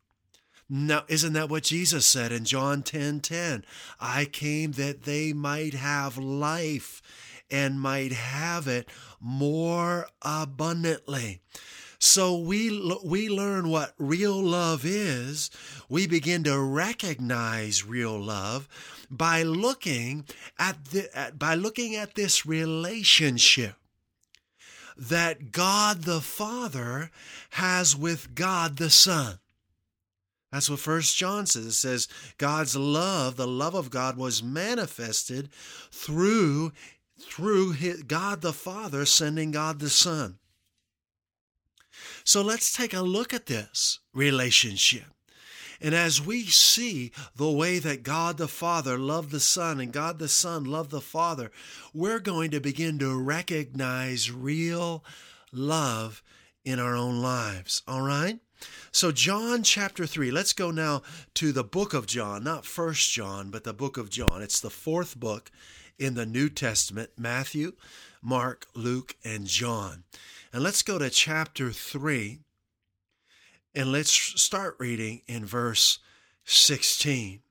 Now, 0.70 1.06
isn't 1.08 1.32
that 1.34 1.50
what 1.50 1.64
Jesus 1.64 2.06
said 2.06 2.34
in 2.34 2.44
John 2.44 2.84
10 2.84 3.22
10? 3.22 3.64
I 4.02 4.26
came 4.26 4.74
that 4.74 5.04
they 5.04 5.32
might 5.32 5.74
have 5.74 6.18
life 6.18 7.02
and 7.50 7.80
might 7.80 8.12
have 8.12 8.68
it 8.68 8.90
more 9.22 10.08
abundantly. 10.22 11.40
So 11.98 12.38
we 12.38 12.94
we 13.06 13.30
learn 13.30 13.70
what 13.70 13.94
real 13.98 14.44
love 14.44 14.84
is. 14.84 15.50
We 15.88 16.06
begin 16.06 16.44
to 16.44 16.60
recognize 16.60 17.86
real 17.86 18.20
love 18.22 18.68
by 19.10 19.44
looking 19.44 20.26
at, 20.60 20.84
the, 20.86 21.18
at 21.18 21.40
by 21.40 21.56
looking 21.56 21.96
at 21.96 22.16
this 22.16 22.46
relationship 22.46 23.76
that 24.98 25.52
God 25.52 26.04
the 26.04 26.22
Father 26.22 27.12
has 27.52 27.96
with 27.96 28.36
God 28.36 28.78
the 28.78 28.90
Son. 28.90 29.40
That's 30.52 30.70
what 30.70 30.80
First 30.80 31.18
John 31.18 31.46
says. 31.46 31.66
It 31.66 31.74
says 31.74 32.08
God's 32.38 32.76
love, 32.76 33.36
the 33.36 33.48
love 33.48 33.76
of 33.76 33.90
God, 33.90 34.18
was 34.18 34.42
manifested 34.42 35.50
through 35.92 36.72
through 37.20 37.76
God 38.04 38.42
the 38.42 38.54
Father 38.54 39.06
sending 39.06 39.52
God 39.52 39.80
the 39.80 39.90
Son. 39.90 40.38
So 42.24 42.42
let's 42.42 42.72
take 42.72 42.94
a 42.94 43.02
look 43.02 43.34
at 43.34 43.48
this 43.48 44.00
relationship. 44.14 45.06
And 45.82 45.94
as 45.94 46.26
we 46.26 46.46
see 46.46 47.12
the 47.36 47.52
way 47.52 47.80
that 47.80 48.04
God 48.04 48.38
the 48.38 48.48
Father 48.48 48.98
loved 48.98 49.32
the 49.32 49.40
Son 49.40 49.80
and 49.80 49.92
God 49.92 50.20
the 50.20 50.28
Son 50.28 50.64
loved 50.64 50.92
the 50.92 51.02
Father, 51.02 51.52
we're 51.94 52.20
going 52.20 52.52
to 52.52 52.60
begin 52.60 53.00
to 53.00 53.16
recognize 53.16 54.32
real 54.32 55.04
love 55.52 56.24
in 56.66 56.80
our 56.80 56.96
own 56.96 57.22
lives. 57.22 57.84
All 57.88 58.02
right? 58.02 58.40
So, 58.92 59.12
John 59.12 59.62
chapter 59.62 60.08
3, 60.08 60.32
let's 60.32 60.54
go 60.54 60.72
now 60.72 61.04
to 61.36 61.52
the 61.52 61.64
book 61.64 61.94
of 61.94 62.08
John, 62.08 62.44
not 62.44 62.66
First 62.66 63.12
John, 63.12 63.52
but 63.52 63.64
the 63.64 63.74
book 63.74 63.98
of 63.98 64.10
John. 64.10 64.42
It's 64.42 64.60
the 64.60 64.72
fourth 64.72 65.20
book 65.20 65.52
in 66.00 66.16
the 66.16 66.26
New 66.26 66.50
Testament 66.50 67.12
Matthew, 67.18 67.74
Mark, 68.22 68.66
Luke, 68.74 69.16
and 69.24 69.46
John. 69.46 70.04
And 70.52 70.64
let's 70.64 70.82
go 70.82 70.98
to 70.98 71.10
chapter 71.10 71.72
3 71.72 72.40
and 73.76 73.92
let's 73.92 74.12
start 74.12 74.76
reading 74.80 75.22
in 75.28 75.46
verse 75.46 76.00
16. 76.46 77.42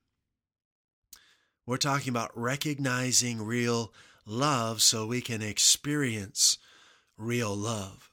We're 1.66 1.76
talking 1.76 2.10
about 2.10 2.30
recognizing 2.34 3.42
real 3.42 3.92
love 4.24 4.82
so 4.82 5.06
we 5.06 5.20
can 5.20 5.42
experience 5.42 6.58
real 7.16 7.54
love. 7.54 8.10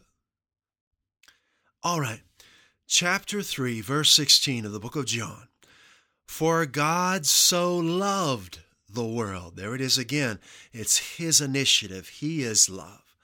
All 1.84 2.00
right, 2.00 2.22
chapter 2.88 3.42
3, 3.42 3.82
verse 3.82 4.12
16 4.12 4.66
of 4.66 4.72
the 4.72 4.80
book 4.80 4.96
of 4.96 5.06
John. 5.06 5.48
For 6.26 6.66
God 6.66 7.26
so 7.26 7.78
loved 7.78 8.60
the 8.90 9.06
world. 9.06 9.56
There 9.56 9.76
it 9.76 9.82
is 9.82 9.98
again. 9.98 10.40
It's 10.72 11.18
His 11.18 11.42
initiative. 11.42 12.08
He 12.08 12.44
is 12.44 12.70
love. 12.70 13.16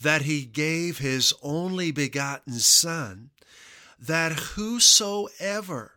That 0.00 0.22
He 0.22 0.44
gave 0.44 0.98
His 0.98 1.32
only 1.42 1.90
begotten 1.90 2.54
Son, 2.54 3.30
that 3.98 4.32
whosoever, 4.32 5.92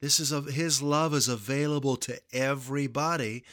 this 0.00 0.20
is 0.20 0.32
of 0.32 0.46
His 0.46 0.82
love 0.82 1.14
is 1.14 1.28
available 1.28 1.96
to 1.96 2.18
everybody, 2.32 3.44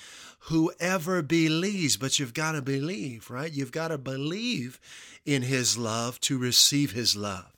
whoever 0.46 1.22
believes, 1.22 1.98
but 1.98 2.20
you've 2.20 2.34
got 2.34 2.54
to 2.54 2.62
believe, 2.62 3.30
right? 3.30 3.52
You've 3.52 3.72
got 3.72 3.90
to 3.90 3.98
believe 3.98 4.80
in 5.26 5.44
His 5.44 5.78
love 5.78 6.20
to 6.22 6.38
receive 6.38 6.92
His 6.92 7.16
love. 7.16 7.52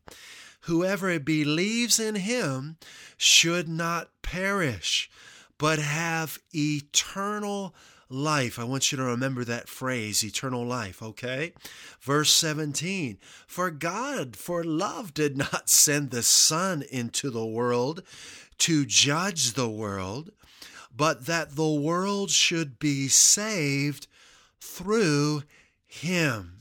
Whoever 0.62 1.20
believes 1.20 2.00
in 2.00 2.16
Him 2.16 2.78
should 3.18 3.68
not 3.68 4.10
perish 4.22 5.10
but 5.58 5.80
have 5.80 6.40
eternal 6.54 7.74
life. 8.14 8.60
I 8.60 8.64
want 8.64 8.92
you 8.92 8.98
to 8.98 9.04
remember 9.04 9.44
that 9.44 9.68
phrase, 9.68 10.24
eternal 10.24 10.66
life, 10.66 11.02
okay? 11.02 11.54
Verse 12.00 12.32
17 12.32 13.18
For 13.48 13.72
God, 13.72 14.36
for 14.36 14.64
love, 14.64 15.14
did 15.14 15.36
not 15.38 15.70
send 15.70 16.12
the 16.12 16.24
Son 16.24 16.84
into 16.92 17.30
the 17.30 17.46
world 17.46 18.04
to 18.60 18.86
judge 18.86 19.54
the 19.54 19.70
world, 19.70 20.32
but 20.96 21.26
that 21.26 21.56
the 21.56 21.72
world 21.72 22.30
should 22.30 22.80
be 22.80 23.08
saved 23.08 24.08
through 24.62 25.44
him. 25.86 26.60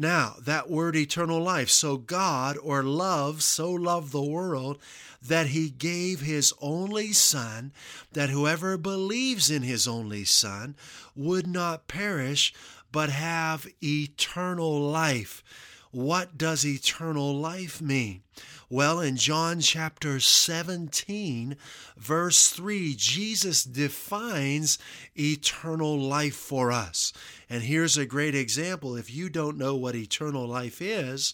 Now, 0.00 0.36
that 0.40 0.70
word 0.70 0.94
eternal 0.94 1.42
life. 1.42 1.70
So 1.70 1.96
God 1.96 2.56
or 2.62 2.84
love 2.84 3.42
so 3.42 3.72
loved 3.72 4.12
the 4.12 4.22
world 4.22 4.78
that 5.20 5.48
he 5.48 5.70
gave 5.70 6.20
his 6.20 6.52
only 6.60 7.12
Son, 7.12 7.72
that 8.12 8.30
whoever 8.30 8.76
believes 8.76 9.50
in 9.50 9.62
his 9.62 9.88
only 9.88 10.24
Son 10.24 10.76
would 11.16 11.46
not 11.46 11.88
perish, 11.88 12.54
but 12.92 13.10
have 13.10 13.66
eternal 13.82 14.80
life. 14.80 15.42
What 15.90 16.36
does 16.36 16.66
eternal 16.66 17.34
life 17.34 17.80
mean? 17.80 18.22
Well, 18.70 19.00
in 19.00 19.16
John 19.16 19.60
chapter 19.60 20.20
17, 20.20 21.56
verse 21.96 22.48
3, 22.48 22.94
Jesus 22.94 23.64
defines 23.64 24.78
eternal 25.18 25.98
life 25.98 26.34
for 26.34 26.70
us. 26.70 27.14
And 27.48 27.62
here's 27.62 27.96
a 27.96 28.04
great 28.04 28.34
example. 28.34 28.94
If 28.94 29.10
you 29.10 29.30
don't 29.30 29.56
know 29.56 29.74
what 29.74 29.96
eternal 29.96 30.46
life 30.46 30.82
is, 30.82 31.32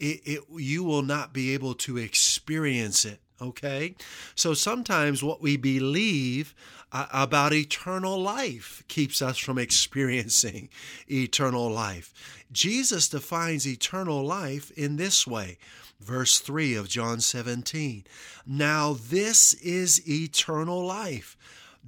it, 0.00 0.20
it, 0.24 0.40
you 0.56 0.82
will 0.82 1.02
not 1.02 1.32
be 1.32 1.54
able 1.54 1.74
to 1.74 1.98
experience 1.98 3.04
it. 3.04 3.20
Okay? 3.40 3.94
So 4.34 4.54
sometimes 4.54 5.22
what 5.22 5.40
we 5.40 5.56
believe 5.56 6.54
uh, 6.92 7.06
about 7.12 7.52
eternal 7.52 8.20
life 8.20 8.82
keeps 8.88 9.22
us 9.22 9.38
from 9.38 9.58
experiencing 9.58 10.68
eternal 11.10 11.70
life. 11.70 12.12
Jesus 12.52 13.08
defines 13.08 13.66
eternal 13.66 14.24
life 14.24 14.70
in 14.72 14.96
this 14.96 15.26
way 15.26 15.58
verse 16.00 16.38
3 16.38 16.74
of 16.74 16.88
John 16.88 17.20
17. 17.20 18.04
Now, 18.46 18.94
this 18.94 19.52
is 19.54 20.08
eternal 20.08 20.84
life, 20.84 21.36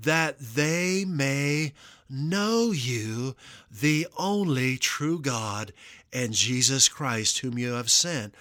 that 0.01 0.39
they 0.39 1.05
may 1.07 1.73
know 2.09 2.73
you, 2.73 3.35
the 3.71 4.07
only 4.19 4.77
true 4.77 5.19
God, 5.19 5.73
and 6.13 6.33
Jesus 6.33 6.89
Christ, 6.89 7.39
whom 7.39 7.59
you 7.59 7.73
have 7.73 7.91
sent. 7.91 8.35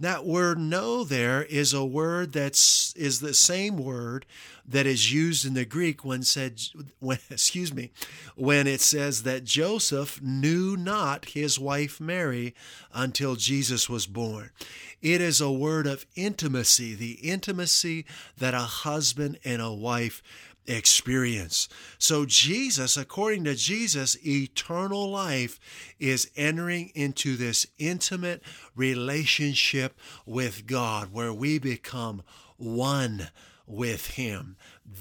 That 0.00 0.24
word 0.24 0.58
know 0.58 1.02
there 1.02 1.42
is 1.42 1.72
a 1.72 1.84
word 1.84 2.32
that's 2.32 2.94
is 2.94 3.20
the 3.20 3.34
same 3.34 3.76
word 3.76 4.26
that 4.68 4.86
is 4.86 5.12
used 5.12 5.46
in 5.46 5.54
the 5.54 5.64
Greek 5.64 6.04
when 6.04 6.22
said 6.22 6.60
when 7.00 7.18
excuse 7.30 7.72
me 7.72 7.90
when 8.36 8.66
it 8.66 8.80
says 8.80 9.22
that 9.22 9.44
Joseph 9.44 10.20
knew 10.22 10.76
not 10.76 11.30
his 11.30 11.58
wife 11.58 12.00
Mary 12.00 12.54
until 12.92 13.34
Jesus 13.34 13.88
was 13.88 14.06
born. 14.06 14.50
It 15.00 15.20
is 15.20 15.40
a 15.40 15.50
word 15.50 15.86
of 15.86 16.06
intimacy, 16.14 16.94
the 16.94 17.12
intimacy 17.12 18.04
that 18.36 18.54
a 18.54 18.58
husband 18.58 19.38
and 19.44 19.62
a 19.62 19.72
wife 19.72 20.22
experience. 20.66 21.68
So, 21.98 22.26
Jesus, 22.26 22.96
according 22.96 23.44
to 23.44 23.54
Jesus, 23.54 24.16
eternal 24.26 25.10
life 25.10 25.58
is 25.98 26.30
entering 26.36 26.92
into 26.94 27.36
this 27.36 27.66
intimate 27.78 28.42
relationship 28.76 29.98
with 30.26 30.66
God 30.66 31.12
where 31.12 31.32
we 31.32 31.58
become 31.58 32.22
one 32.56 33.28
with 33.68 34.12
Him. 34.12 34.56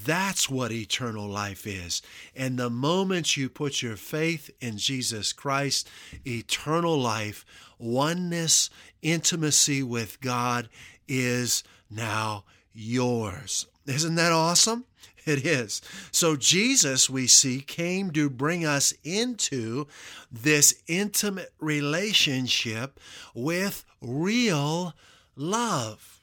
That's 0.06 0.50
what 0.50 0.72
eternal 0.72 1.28
life 1.28 1.66
is. 1.66 2.02
And 2.36 2.60
the 2.60 2.70
moment 2.70 3.38
you 3.38 3.50
put 3.50 3.82
your 3.82 3.96
faith 3.96 4.50
in 4.60 4.78
Jesus 4.78 5.34
Christ, 5.34 5.90
eternal 6.26 7.00
life, 7.00 7.46
oneness, 7.80 8.70
intimacy 9.02 9.82
with 9.82 10.20
God 10.22 10.70
is 11.08 11.64
now 11.90 12.44
yours. 12.74 13.68
Isn't 13.86 14.16
that 14.16 14.32
awesome? 14.32 14.86
It 15.28 15.46
is. 15.46 15.82
So, 16.10 16.38
Jesus, 16.38 17.10
we 17.10 17.28
see, 17.28 17.60
came 17.60 18.12
to 18.12 18.30
bring 18.30 18.66
us 18.66 18.94
into 19.04 19.86
this 20.32 20.82
intimate 20.88 21.52
relationship 21.60 22.98
with 23.34 23.84
real 24.00 24.94
love 25.36 26.17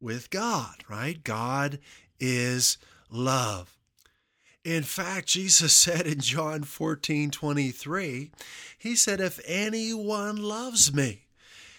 with 0.00 0.30
God, 0.30 0.76
right? 0.88 1.22
God 1.22 1.78
is 2.20 2.78
love. 3.10 3.76
In 4.64 4.82
fact, 4.82 5.28
Jesus 5.28 5.72
said 5.72 6.06
in 6.06 6.20
John 6.20 6.62
14 6.62 7.30
23, 7.30 8.30
He 8.78 8.96
said, 8.96 9.20
If 9.20 9.40
anyone 9.46 10.36
loves 10.36 10.92
me, 10.92 11.26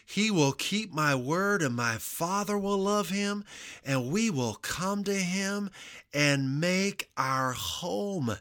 he 0.05 0.31
will 0.31 0.53
keep 0.53 0.91
my 0.91 1.13
word, 1.13 1.61
and 1.61 1.75
my 1.75 1.97
Father 1.99 2.57
will 2.57 2.79
love 2.79 3.09
him, 3.09 3.45
and 3.85 4.11
we 4.11 4.31
will 4.31 4.55
come 4.55 5.03
to 5.03 5.13
him 5.13 5.69
and 6.11 6.59
make 6.59 7.11
our 7.15 7.51
home 7.51 8.35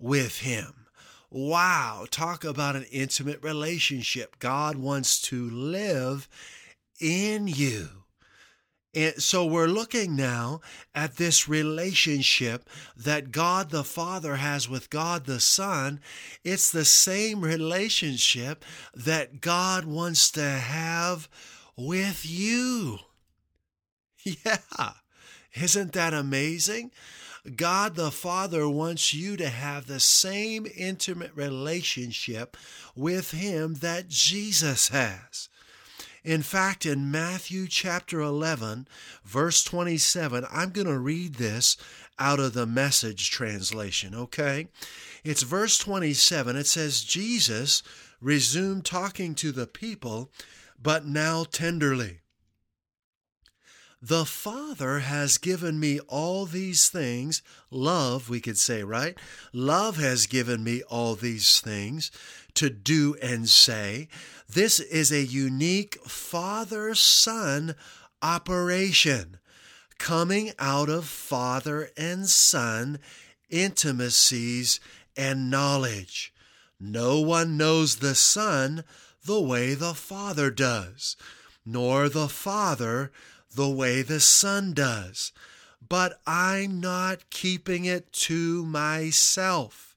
with 0.00 0.40
him. 0.40 0.86
Wow, 1.30 2.06
talk 2.10 2.42
about 2.42 2.74
an 2.74 2.86
intimate 2.90 3.40
relationship. 3.40 4.40
God 4.40 4.74
wants 4.74 5.22
to 5.22 5.48
live 5.48 6.28
in 7.00 7.46
you. 7.46 8.01
And 8.94 9.22
so 9.22 9.46
we're 9.46 9.68
looking 9.68 10.16
now 10.16 10.60
at 10.94 11.16
this 11.16 11.48
relationship 11.48 12.68
that 12.96 13.32
God 13.32 13.70
the 13.70 13.84
Father 13.84 14.36
has 14.36 14.68
with 14.68 14.90
God 14.90 15.24
the 15.24 15.40
Son. 15.40 16.00
It's 16.44 16.70
the 16.70 16.84
same 16.84 17.40
relationship 17.40 18.64
that 18.94 19.40
God 19.40 19.86
wants 19.86 20.30
to 20.32 20.44
have 20.44 21.28
with 21.76 22.24
you. 22.28 22.98
Yeah. 24.24 24.92
Isn't 25.54 25.94
that 25.94 26.14
amazing? 26.14 26.92
God 27.56 27.96
the 27.96 28.12
Father 28.12 28.68
wants 28.68 29.12
you 29.12 29.36
to 29.36 29.48
have 29.48 29.86
the 29.86 29.98
same 29.98 30.66
intimate 30.76 31.32
relationship 31.34 32.56
with 32.94 33.32
Him 33.32 33.74
that 33.74 34.08
Jesus 34.08 34.88
has. 34.88 35.48
In 36.24 36.42
fact, 36.42 36.86
in 36.86 37.10
Matthew 37.10 37.66
chapter 37.66 38.20
11, 38.20 38.86
verse 39.24 39.64
27, 39.64 40.46
I'm 40.50 40.70
going 40.70 40.86
to 40.86 40.98
read 40.98 41.34
this 41.34 41.76
out 42.18 42.38
of 42.38 42.52
the 42.52 42.66
message 42.66 43.30
translation, 43.30 44.14
okay? 44.14 44.68
It's 45.24 45.42
verse 45.42 45.78
27. 45.78 46.54
It 46.54 46.66
says, 46.66 47.02
Jesus 47.02 47.82
resumed 48.20 48.84
talking 48.84 49.34
to 49.36 49.50
the 49.50 49.66
people, 49.66 50.30
but 50.80 51.04
now 51.04 51.44
tenderly. 51.44 52.20
The 54.04 54.24
Father 54.24 54.98
has 54.98 55.38
given 55.38 55.78
me 55.78 56.00
all 56.08 56.44
these 56.44 56.88
things. 56.88 57.40
Love, 57.70 58.28
we 58.28 58.40
could 58.40 58.58
say, 58.58 58.82
right? 58.82 59.16
Love 59.52 59.96
has 59.96 60.26
given 60.26 60.64
me 60.64 60.82
all 60.88 61.14
these 61.14 61.60
things 61.60 62.10
to 62.54 62.70
do 62.70 63.16
and 63.22 63.48
say. 63.48 64.08
This 64.48 64.80
is 64.80 65.10
a 65.10 65.24
unique 65.24 65.98
father 66.06 66.94
son 66.94 67.74
operation 68.20 69.38
coming 69.98 70.52
out 70.58 70.88
of 70.88 71.04
father 71.04 71.90
and 71.96 72.28
son 72.28 72.98
intimacies 73.50 74.80
and 75.16 75.50
knowledge. 75.50 76.32
No 76.80 77.20
one 77.20 77.56
knows 77.56 77.96
the 77.96 78.16
Son 78.16 78.82
the 79.24 79.40
way 79.40 79.74
the 79.74 79.94
Father 79.94 80.50
does, 80.50 81.16
nor 81.64 82.08
the 82.08 82.28
Father 82.28 83.12
the 83.54 83.68
way 83.68 84.02
the 84.02 84.18
Son 84.18 84.72
does. 84.72 85.30
But 85.86 86.20
I'm 86.26 86.80
not 86.80 87.30
keeping 87.30 87.84
it 87.84 88.12
to 88.12 88.64
myself. 88.66 89.91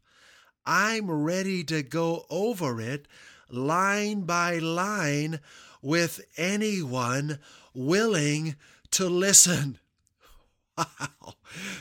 I'm 0.66 1.10
ready 1.10 1.64
to 1.66 1.84
go 1.84 2.26
over 2.30 2.82
it 2.82 3.08
line 3.50 4.22
by 4.22 4.58
line 4.58 5.40
with 5.82 6.22
anyone 6.38 7.40
willing 7.74 8.56
to 8.92 9.08
listen. 9.08 9.80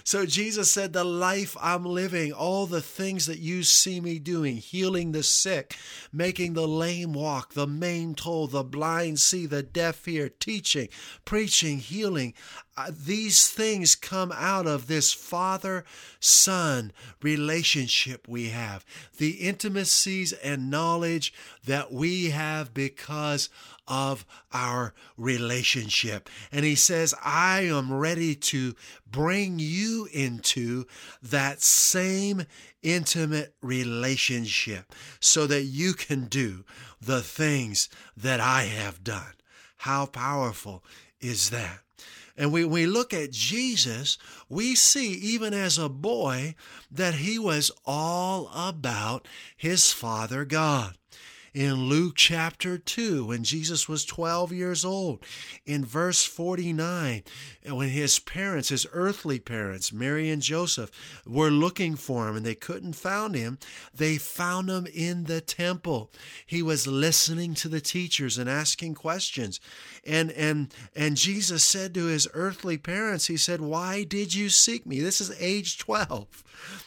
So 0.04 0.26
Jesus 0.26 0.70
said, 0.70 0.92
The 0.92 1.04
life 1.04 1.56
I'm 1.60 1.84
living, 1.84 2.32
all 2.32 2.66
the 2.66 2.82
things 2.82 3.26
that 3.26 3.38
you 3.38 3.62
see 3.62 4.00
me 4.00 4.18
doing, 4.18 4.56
healing 4.56 5.12
the 5.12 5.22
sick, 5.22 5.76
making 6.12 6.52
the 6.52 6.68
lame 6.68 7.12
walk, 7.12 7.54
the 7.54 7.66
maimed 7.66 8.20
whole, 8.20 8.46
the 8.46 8.62
blind 8.62 9.20
see, 9.20 9.46
the 9.46 9.62
deaf 9.62 10.04
hear, 10.04 10.28
teaching, 10.28 10.88
preaching, 11.24 11.78
healing, 11.78 12.34
uh, 12.76 12.90
these 12.90 13.48
things 13.48 13.94
come 13.94 14.32
out 14.32 14.66
of 14.66 14.88
this 14.88 15.12
father 15.12 15.84
son 16.20 16.92
relationship 17.22 18.26
we 18.28 18.48
have, 18.48 18.84
the 19.16 19.30
intimacies 19.32 20.32
and 20.32 20.70
knowledge 20.70 21.32
that 21.64 21.92
we 21.92 22.30
have 22.30 22.74
because 22.74 23.48
of 23.86 24.24
our 24.52 24.94
relationship. 25.16 26.28
And 26.52 26.64
he 26.64 26.74
says, 26.74 27.14
I 27.22 27.62
am 27.62 27.92
ready 27.92 28.34
to 28.34 28.74
bring 29.10 29.58
you 29.58 30.08
into 30.12 30.86
that 31.22 31.62
same 31.62 32.46
intimate 32.82 33.54
relationship 33.62 34.94
so 35.20 35.46
that 35.46 35.62
you 35.62 35.92
can 35.94 36.26
do 36.26 36.64
the 37.00 37.22
things 37.22 37.88
that 38.16 38.40
I 38.40 38.62
have 38.62 39.04
done. 39.04 39.34
How 39.78 40.06
powerful 40.06 40.82
is 41.20 41.50
that? 41.50 41.80
And 42.36 42.52
we, 42.52 42.64
we 42.64 42.86
look 42.86 43.14
at 43.14 43.30
Jesus, 43.30 44.18
we 44.48 44.74
see 44.74 45.12
even 45.12 45.54
as 45.54 45.78
a 45.78 45.88
boy 45.88 46.56
that 46.90 47.14
he 47.14 47.38
was 47.38 47.70
all 47.86 48.50
about 48.54 49.28
his 49.56 49.92
Father 49.92 50.44
God 50.44 50.96
in 51.54 51.84
Luke 51.84 52.14
chapter 52.16 52.76
2 52.76 53.26
when 53.26 53.44
Jesus 53.44 53.88
was 53.88 54.04
12 54.04 54.52
years 54.52 54.84
old. 54.84 55.24
In 55.64 55.84
verse 55.84 56.24
49, 56.24 57.22
when 57.70 57.88
his 57.88 58.18
parents, 58.18 58.70
his 58.70 58.86
earthly 58.92 59.38
parents, 59.38 59.92
Mary 59.92 60.28
and 60.30 60.42
Joseph, 60.42 60.90
were 61.24 61.50
looking 61.50 61.94
for 61.94 62.28
him 62.28 62.36
and 62.36 62.44
they 62.44 62.56
couldn't 62.56 62.94
find 62.94 63.36
him, 63.36 63.58
they 63.94 64.18
found 64.18 64.68
him 64.68 64.86
in 64.92 65.24
the 65.24 65.40
temple. 65.40 66.10
He 66.44 66.60
was 66.60 66.88
listening 66.88 67.54
to 67.54 67.68
the 67.68 67.80
teachers 67.80 68.36
and 68.36 68.50
asking 68.50 68.94
questions. 68.94 69.60
And 70.04 70.32
and 70.32 70.74
and 70.96 71.16
Jesus 71.16 71.62
said 71.62 71.94
to 71.94 72.06
his 72.06 72.26
earthly 72.34 72.78
parents, 72.78 73.26
he 73.26 73.36
said, 73.36 73.60
"Why 73.60 74.02
did 74.02 74.34
you 74.34 74.48
seek 74.48 74.86
me?" 74.86 75.00
This 75.00 75.20
is 75.20 75.32
age 75.38 75.78
12. 75.78 76.44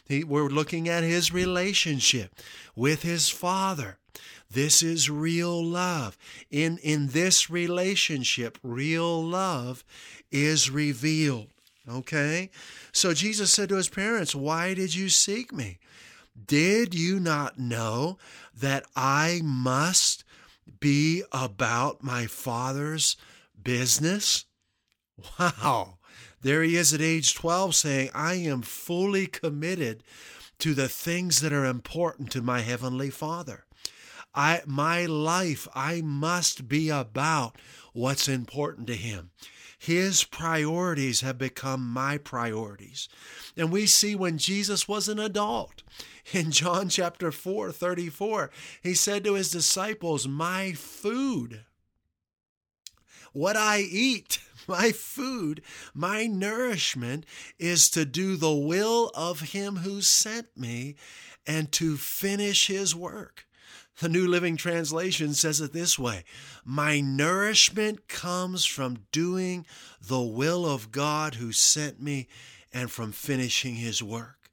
He, 0.07 0.23
we're 0.23 0.49
looking 0.49 0.89
at 0.89 1.03
his 1.03 1.33
relationship 1.33 2.35
with 2.75 3.03
his 3.03 3.29
father. 3.29 3.97
This 4.49 4.81
is 4.81 5.09
real 5.09 5.63
love. 5.63 6.17
In, 6.49 6.77
in 6.79 7.07
this 7.07 7.49
relationship, 7.49 8.57
real 8.63 9.23
love 9.23 9.83
is 10.31 10.69
revealed. 10.69 11.47
Okay? 11.89 12.49
So 12.91 13.13
Jesus 13.13 13.51
said 13.51 13.69
to 13.69 13.75
his 13.75 13.89
parents, 13.89 14.35
Why 14.35 14.73
did 14.73 14.95
you 14.95 15.09
seek 15.09 15.53
me? 15.53 15.79
Did 16.45 16.93
you 16.93 17.19
not 17.19 17.57
know 17.59 18.17
that 18.55 18.85
I 18.95 19.41
must 19.43 20.23
be 20.79 21.23
about 21.31 22.03
my 22.03 22.25
Father's 22.25 23.17
business? 23.61 24.45
Wow. 25.39 25.97
There 26.41 26.61
he 26.61 26.75
is 26.75 26.93
at 26.93 27.01
age 27.01 27.33
12 27.33 27.73
saying, 27.73 28.09
I 28.13 28.35
am 28.35 28.61
fully 28.61 29.25
committed 29.25 30.03
to 30.59 30.73
the 30.73 30.87
things 30.87 31.41
that 31.41 31.53
are 31.53 31.65
important 31.65 32.31
to 32.31 32.41
my 32.41 32.61
Heavenly 32.61 33.09
Father. 33.09 33.65
I 34.37 34.61
my 34.67 35.07
life 35.07 35.67
I 35.73 36.01
must 36.01 36.67
be 36.67 36.89
about 36.89 37.57
what's 37.91 38.27
important 38.27 38.85
to 38.87 38.95
him. 38.95 39.31
His 39.79 40.23
priorities 40.23 41.21
have 41.21 41.39
become 41.39 41.87
my 41.87 42.19
priorities. 42.19 43.09
And 43.55 43.71
we 43.71 43.87
see 43.87 44.15
when 44.15 44.37
Jesus 44.37 44.87
was 44.87 45.07
an 45.07 45.19
adult 45.19 45.81
in 46.33 46.51
John 46.51 46.89
chapter 46.89 47.31
4, 47.31 47.71
34, 47.71 48.51
he 48.83 48.93
said 48.93 49.23
to 49.23 49.33
his 49.33 49.49
disciples, 49.49 50.27
My 50.27 50.73
food, 50.73 51.65
what 53.33 53.57
I 53.57 53.79
eat, 53.79 54.39
my 54.67 54.91
food, 54.91 55.63
my 55.95 56.27
nourishment 56.27 57.25
is 57.57 57.89
to 57.91 58.05
do 58.05 58.35
the 58.35 58.53
will 58.53 59.11
of 59.15 59.51
him 59.51 59.77
who 59.77 60.01
sent 60.01 60.55
me 60.55 60.95
and 61.47 61.71
to 61.71 61.97
finish 61.97 62.67
his 62.67 62.93
work. 62.93 63.46
The 63.99 64.09
New 64.09 64.27
Living 64.27 64.57
Translation 64.57 65.33
says 65.33 65.59
it 65.59 65.73
this 65.73 65.97
way 65.97 66.23
My 66.63 66.99
nourishment 66.99 68.07
comes 68.07 68.63
from 68.63 69.05
doing 69.11 69.65
the 69.99 70.21
will 70.21 70.65
of 70.65 70.91
God 70.91 71.35
who 71.35 71.51
sent 71.51 71.99
me 72.01 72.27
and 72.71 72.91
from 72.91 73.11
finishing 73.11 73.75
his 73.75 74.03
work. 74.03 74.51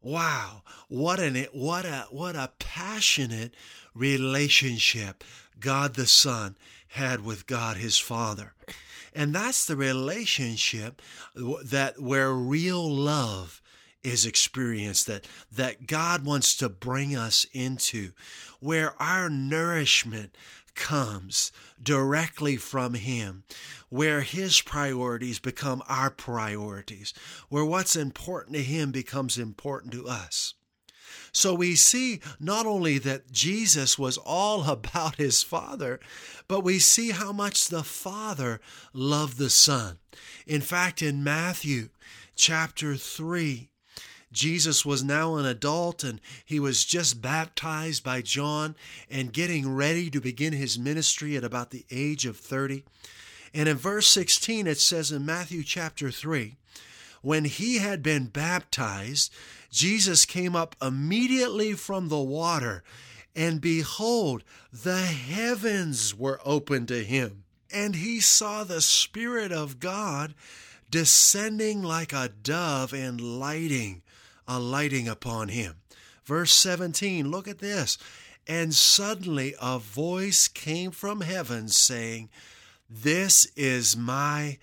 Wow, 0.00 0.62
what 0.86 1.18
an 1.18 1.34
what 1.52 1.84
a 1.84 2.06
what 2.10 2.36
a 2.36 2.52
passionate 2.60 3.54
relationship 3.92 5.24
God 5.58 5.94
the 5.94 6.06
Son 6.06 6.56
had 6.88 7.24
with 7.24 7.48
God 7.48 7.76
his 7.76 7.98
Father. 7.98 8.54
And 9.12 9.34
that's 9.34 9.66
the 9.66 9.76
relationship 9.76 11.02
that 11.34 12.00
where 12.00 12.32
real 12.32 12.88
love 12.88 13.60
is 14.06 14.24
experienced 14.24 15.06
that 15.06 15.26
that 15.50 15.86
God 15.86 16.24
wants 16.24 16.56
to 16.56 16.68
bring 16.68 17.16
us 17.16 17.44
into 17.52 18.12
where 18.60 19.00
our 19.02 19.28
nourishment 19.28 20.36
comes 20.74 21.50
directly 21.82 22.56
from 22.56 22.94
him 22.94 23.44
where 23.88 24.20
his 24.20 24.60
priorities 24.60 25.38
become 25.38 25.82
our 25.88 26.10
priorities 26.10 27.12
where 27.48 27.64
what's 27.64 27.96
important 27.96 28.54
to 28.54 28.62
him 28.62 28.92
becomes 28.92 29.38
important 29.38 29.92
to 29.92 30.06
us 30.06 30.54
so 31.32 31.52
we 31.52 31.74
see 31.74 32.20
not 32.40 32.64
only 32.64 32.98
that 32.98 33.30
Jesus 33.30 33.98
was 33.98 34.16
all 34.16 34.64
about 34.70 35.16
his 35.16 35.42
Father, 35.42 36.00
but 36.48 36.64
we 36.64 36.78
see 36.78 37.10
how 37.10 37.30
much 37.30 37.68
the 37.68 37.82
Father 37.82 38.58
loved 38.94 39.36
the 39.36 39.50
Son. 39.50 39.98
In 40.46 40.62
fact, 40.62 41.02
in 41.02 41.22
Matthew 41.22 41.90
chapter 42.36 42.96
3, 42.96 43.68
Jesus 44.32 44.84
was 44.84 45.02
now 45.02 45.36
an 45.36 45.46
adult 45.46 46.04
and 46.04 46.20
he 46.44 46.60
was 46.60 46.84
just 46.84 47.22
baptized 47.22 48.04
by 48.04 48.20
John 48.22 48.74
and 49.10 49.32
getting 49.32 49.74
ready 49.74 50.10
to 50.10 50.20
begin 50.20 50.52
his 50.52 50.78
ministry 50.78 51.36
at 51.36 51.44
about 51.44 51.70
the 51.70 51.86
age 51.90 52.26
of 52.26 52.36
30. 52.36 52.84
And 53.54 53.68
in 53.68 53.76
verse 53.76 54.08
16, 54.08 54.66
it 54.66 54.78
says 54.78 55.10
in 55.10 55.24
Matthew 55.24 55.62
chapter 55.62 56.10
3, 56.10 56.56
when 57.22 57.44
he 57.44 57.78
had 57.78 58.02
been 58.02 58.26
baptized, 58.26 59.32
Jesus 59.70 60.24
came 60.24 60.54
up 60.54 60.76
immediately 60.80 61.72
from 61.72 62.08
the 62.08 62.20
water, 62.20 62.84
and 63.34 63.60
behold, 63.60 64.44
the 64.72 65.02
heavens 65.02 66.14
were 66.14 66.40
opened 66.44 66.88
to 66.88 67.02
him. 67.02 67.44
And 67.72 67.96
he 67.96 68.20
saw 68.20 68.62
the 68.62 68.80
Spirit 68.80 69.50
of 69.50 69.80
God 69.80 70.34
descending 70.88 71.82
like 71.82 72.12
a 72.12 72.28
dove 72.28 72.92
and 72.92 73.20
lighting 73.20 74.02
alighting 74.48 75.08
upon 75.08 75.48
him. 75.48 75.76
Verse 76.24 76.52
17, 76.52 77.30
look 77.30 77.48
at 77.48 77.58
this. 77.58 77.98
And 78.46 78.74
suddenly 78.74 79.54
a 79.60 79.78
voice 79.78 80.48
came 80.48 80.90
from 80.90 81.20
heaven 81.20 81.68
saying, 81.68 82.28
This 82.88 83.46
is 83.56 83.96
my 83.96 84.58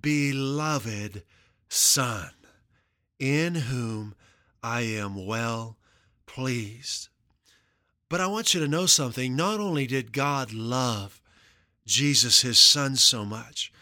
beloved 0.00 1.22
Son, 1.68 2.30
in 3.18 3.54
whom 3.54 4.14
I 4.62 4.80
am 4.82 5.26
well 5.26 5.76
pleased. 6.26 7.08
But 8.08 8.20
I 8.20 8.26
want 8.26 8.54
you 8.54 8.60
to 8.60 8.68
know 8.68 8.86
something. 8.86 9.36
Not 9.36 9.60
only 9.60 9.86
did 9.86 10.12
God 10.12 10.52
love 10.52 11.20
Jesus, 11.86 12.42
his 12.42 12.58
son, 12.58 12.96
so 12.96 13.24
much, 13.24 13.72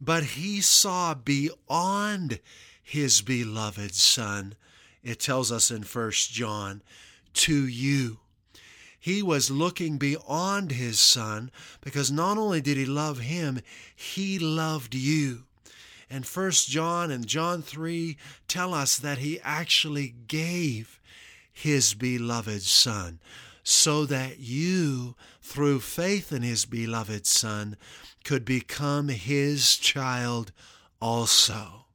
but 0.00 0.22
he 0.22 0.60
saw 0.60 1.14
beyond 1.14 2.40
his 2.82 3.22
beloved 3.22 3.94
son 3.94 4.54
it 5.02 5.20
tells 5.20 5.50
us 5.50 5.70
in 5.70 5.82
First 5.82 6.32
John, 6.32 6.82
to 7.34 7.66
you. 7.66 8.18
He 8.98 9.22
was 9.22 9.50
looking 9.50 9.96
beyond 9.96 10.72
his 10.72 11.00
son 11.00 11.50
because 11.80 12.10
not 12.10 12.36
only 12.36 12.60
did 12.60 12.76
he 12.76 12.84
love 12.84 13.20
him, 13.20 13.60
he 13.96 14.38
loved 14.38 14.94
you. 14.94 15.44
And 16.10 16.26
First 16.26 16.68
John 16.68 17.10
and 17.10 17.26
John 17.26 17.62
3 17.62 18.16
tell 18.48 18.74
us 18.74 18.98
that 18.98 19.18
he 19.18 19.40
actually 19.42 20.14
gave 20.26 21.00
his 21.50 21.94
beloved 21.94 22.62
son 22.62 23.20
so 23.62 24.04
that 24.06 24.38
you, 24.40 25.14
through 25.40 25.80
faith 25.80 26.32
in 26.32 26.42
his 26.42 26.64
beloved 26.64 27.26
son, 27.26 27.76
could 28.24 28.44
become 28.44 29.08
his 29.08 29.76
child 29.76 30.52
also. 31.00 31.86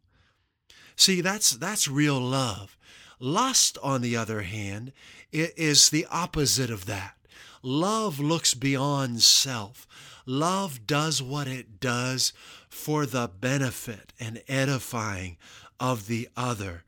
See, 0.96 1.22
that's, 1.22 1.52
that's 1.52 1.88
real 1.88 2.20
love. 2.20 2.78
Lust, 3.20 3.78
on 3.82 4.02
the 4.02 4.16
other 4.16 4.42
hand, 4.42 4.92
is 5.32 5.90
the 5.90 6.06
opposite 6.10 6.70
of 6.70 6.86
that. 6.86 7.16
Love 7.62 8.20
looks 8.20 8.54
beyond 8.54 9.22
self. 9.24 9.88
Love 10.26 10.86
does 10.86 11.22
what 11.22 11.48
it 11.48 11.80
does 11.80 12.34
for 12.70 13.06
the 13.06 13.30
benefit 13.40 14.14
and 14.20 14.42
edifying 14.48 15.38
of 15.80 16.08
the 16.08 16.30
other. 16.36 16.84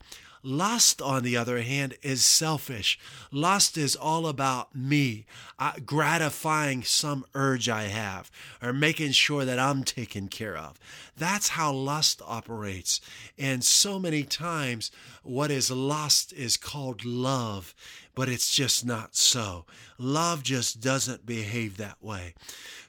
Lust, 0.49 1.01
on 1.01 1.23
the 1.23 1.35
other 1.35 1.61
hand, 1.61 1.97
is 2.01 2.23
selfish. 2.23 2.97
Lust 3.33 3.77
is 3.77 3.97
all 3.97 4.27
about 4.27 4.73
me, 4.73 5.25
uh, 5.59 5.73
gratifying 5.85 6.83
some 6.83 7.25
urge 7.35 7.67
I 7.67 7.83
have, 7.83 8.31
or 8.61 8.71
making 8.71 9.11
sure 9.11 9.43
that 9.43 9.59
I'm 9.59 9.83
taken 9.83 10.29
care 10.29 10.55
of. 10.55 10.79
That's 11.17 11.49
how 11.49 11.73
lust 11.73 12.21
operates. 12.25 13.01
And 13.37 13.61
so 13.61 13.99
many 13.99 14.23
times, 14.23 14.89
what 15.21 15.51
is 15.51 15.69
lust 15.69 16.31
is 16.31 16.55
called 16.55 17.03
love. 17.03 17.75
But 18.17 18.27
it's 18.27 18.49
just 18.49 18.83
not 18.83 19.15
so. 19.15 19.63
Love 19.99 20.41
just 20.41 20.81
doesn't 20.81 21.23
behave 21.23 21.77
that 21.77 22.01
way. 22.01 22.33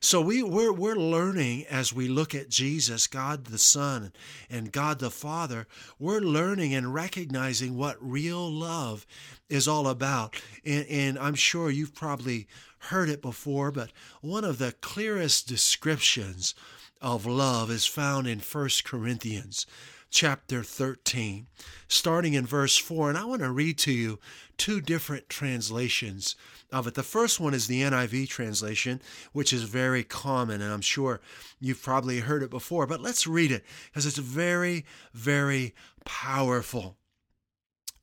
So 0.00 0.22
we, 0.22 0.42
we're, 0.42 0.72
we're 0.72 0.96
learning 0.96 1.66
as 1.68 1.92
we 1.92 2.08
look 2.08 2.34
at 2.34 2.48
Jesus, 2.48 3.06
God 3.06 3.44
the 3.44 3.58
Son, 3.58 4.14
and 4.48 4.72
God 4.72 5.00
the 5.00 5.10
Father, 5.10 5.66
we're 5.98 6.20
learning 6.20 6.72
and 6.72 6.94
recognizing 6.94 7.76
what 7.76 7.98
real 8.00 8.50
love 8.50 9.04
is 9.50 9.68
all 9.68 9.88
about. 9.88 10.34
And, 10.64 10.86
and 10.88 11.18
I'm 11.18 11.34
sure 11.34 11.68
you've 11.68 11.94
probably 11.94 12.48
heard 12.78 13.10
it 13.10 13.20
before, 13.20 13.70
but 13.70 13.90
one 14.22 14.44
of 14.44 14.56
the 14.56 14.72
clearest 14.80 15.46
descriptions 15.46 16.54
of 17.02 17.26
love 17.26 17.70
is 17.70 17.84
found 17.84 18.26
in 18.26 18.38
1 18.38 18.68
Corinthians 18.82 19.66
chapter 20.10 20.62
13, 20.62 21.46
starting 21.86 22.34
in 22.34 22.46
verse 22.46 22.76
4. 22.76 23.10
And 23.10 23.18
I 23.18 23.24
want 23.24 23.42
to 23.42 23.50
read 23.50 23.78
to 23.78 23.92
you 23.92 24.18
two 24.56 24.80
different 24.80 25.28
translations 25.28 26.36
of 26.72 26.86
it. 26.86 26.94
The 26.94 27.02
first 27.02 27.40
one 27.40 27.54
is 27.54 27.66
the 27.66 27.82
NIV 27.82 28.28
translation, 28.28 29.00
which 29.32 29.52
is 29.52 29.62
very 29.62 30.04
common, 30.04 30.60
and 30.60 30.72
I'm 30.72 30.80
sure 30.80 31.20
you've 31.60 31.82
probably 31.82 32.20
heard 32.20 32.42
it 32.42 32.50
before, 32.50 32.86
but 32.86 33.00
let's 33.00 33.26
read 33.26 33.52
it 33.52 33.64
because 33.86 34.06
it's 34.06 34.18
very, 34.18 34.84
very 35.12 35.74
powerful. 36.04 36.96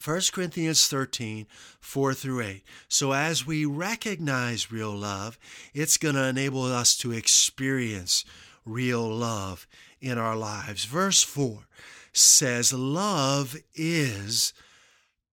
1 0.04 0.22
Corinthians 0.34 0.88
13, 0.88 1.48
4 1.80 2.14
through 2.14 2.42
8. 2.42 2.64
So, 2.88 3.12
as 3.12 3.48
we 3.48 3.66
recognize 3.66 4.72
real 4.72 4.96
love, 4.96 5.40
it's 5.74 5.98
going 5.98 6.14
to 6.14 6.28
enable 6.28 6.64
us 6.64 6.96
to 6.98 7.12
experience 7.12 8.24
real 8.66 9.08
love 9.08 9.66
in 10.00 10.20
our 10.20 10.36
lives. 10.36 10.86
Verse 10.86 11.24
4 11.24 11.64
says, 12.18 12.74
Love 12.74 13.56
is 13.74 14.54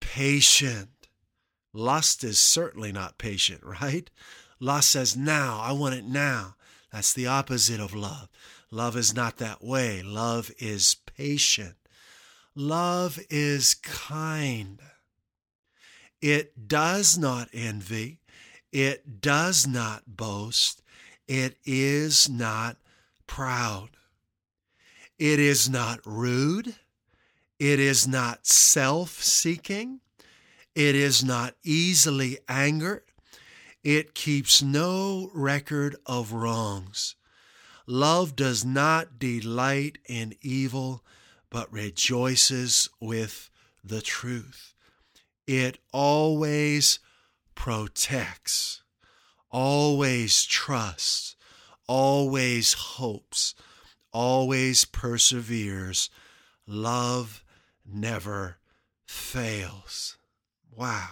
patient. 0.00 1.08
Lust 1.72 2.22
is 2.24 2.38
certainly 2.38 2.92
not 2.92 3.18
patient, 3.18 3.62
right? 3.64 4.10
Lust 4.60 4.90
says, 4.90 5.16
Now, 5.16 5.60
I 5.62 5.72
want 5.72 5.94
it 5.94 6.04
now. 6.04 6.56
That's 6.92 7.12
the 7.12 7.26
opposite 7.26 7.80
of 7.80 7.94
love. 7.94 8.28
Love 8.70 8.96
is 8.96 9.14
not 9.14 9.38
that 9.38 9.64
way. 9.64 10.02
Love 10.02 10.50
is 10.58 10.96
patient. 11.16 11.76
Love 12.54 13.18
is 13.30 13.74
kind. 13.74 14.80
It 16.20 16.68
does 16.68 17.16
not 17.16 17.48
envy. 17.52 18.20
It 18.70 19.20
does 19.20 19.66
not 19.66 20.02
boast. 20.06 20.82
It 21.26 21.56
is 21.64 22.28
not 22.28 22.76
proud. 23.26 23.90
It 25.18 25.38
is 25.38 25.68
not 25.68 26.00
rude. 26.04 26.74
It 27.58 27.78
is 27.78 28.08
not 28.08 28.46
self 28.46 29.22
seeking. 29.22 30.00
It 30.74 30.94
is 30.94 31.22
not 31.22 31.54
easily 31.62 32.38
angered. 32.48 33.04
It 33.84 34.14
keeps 34.14 34.62
no 34.62 35.30
record 35.34 35.96
of 36.06 36.32
wrongs. 36.32 37.16
Love 37.86 38.36
does 38.36 38.64
not 38.64 39.18
delight 39.18 39.98
in 40.08 40.34
evil, 40.40 41.04
but 41.50 41.72
rejoices 41.72 42.88
with 43.00 43.50
the 43.84 44.00
truth. 44.00 44.74
It 45.46 45.78
always 45.92 47.00
protects, 47.54 48.82
always 49.50 50.44
trusts, 50.44 51.36
always 51.86 52.72
hopes, 52.72 53.54
always 54.12 54.84
perseveres. 54.84 56.10
Love 56.66 57.44
never 57.84 58.58
fails. 59.06 60.16
Wow, 60.74 61.08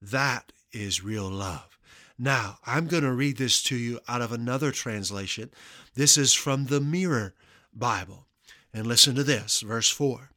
that 0.00 0.52
is 0.72 1.04
real 1.04 1.28
love. 1.28 1.78
Now, 2.18 2.58
I'm 2.66 2.86
going 2.86 3.02
to 3.02 3.12
read 3.12 3.36
this 3.36 3.62
to 3.64 3.76
you 3.76 3.98
out 4.06 4.22
of 4.22 4.32
another 4.32 4.70
translation. 4.70 5.50
This 5.94 6.16
is 6.16 6.32
from 6.32 6.66
the 6.66 6.80
Mirror 6.80 7.34
Bible. 7.74 8.26
And 8.72 8.86
listen 8.86 9.14
to 9.16 9.24
this, 9.24 9.60
verse 9.60 9.90
4. 9.90 10.30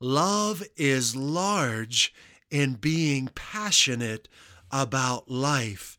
Love 0.00 0.62
is 0.76 1.14
large 1.14 2.14
in 2.50 2.74
being 2.74 3.28
passionate 3.34 4.28
about 4.70 5.30
life 5.30 5.96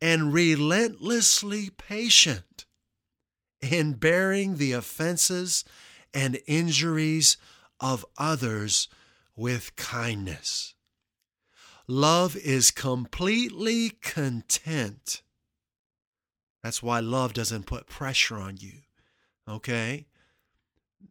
and 0.00 0.32
relentlessly 0.32 1.70
patient 1.70 2.55
in 3.72 3.94
bearing 3.94 4.56
the 4.56 4.72
offenses 4.72 5.64
and 6.12 6.38
injuries 6.46 7.36
of 7.80 8.04
others 8.18 8.88
with 9.36 9.76
kindness. 9.76 10.74
Love 11.86 12.36
is 12.36 12.70
completely 12.70 13.90
content. 13.90 15.22
That's 16.62 16.82
why 16.82 16.98
love 17.00 17.32
doesn't 17.32 17.66
put 17.66 17.86
pressure 17.86 18.36
on 18.36 18.56
you. 18.56 18.80
Okay? 19.48 20.06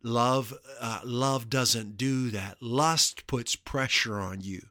Love 0.04 0.54
uh, 0.82 1.00
love 1.06 1.50
doesn't 1.50 1.98
do 1.98 2.30
that. 2.32 2.58
Lust 2.62 3.26
puts 3.28 3.56
pressure 3.56 4.20
on 4.20 4.42
you. 4.42 4.64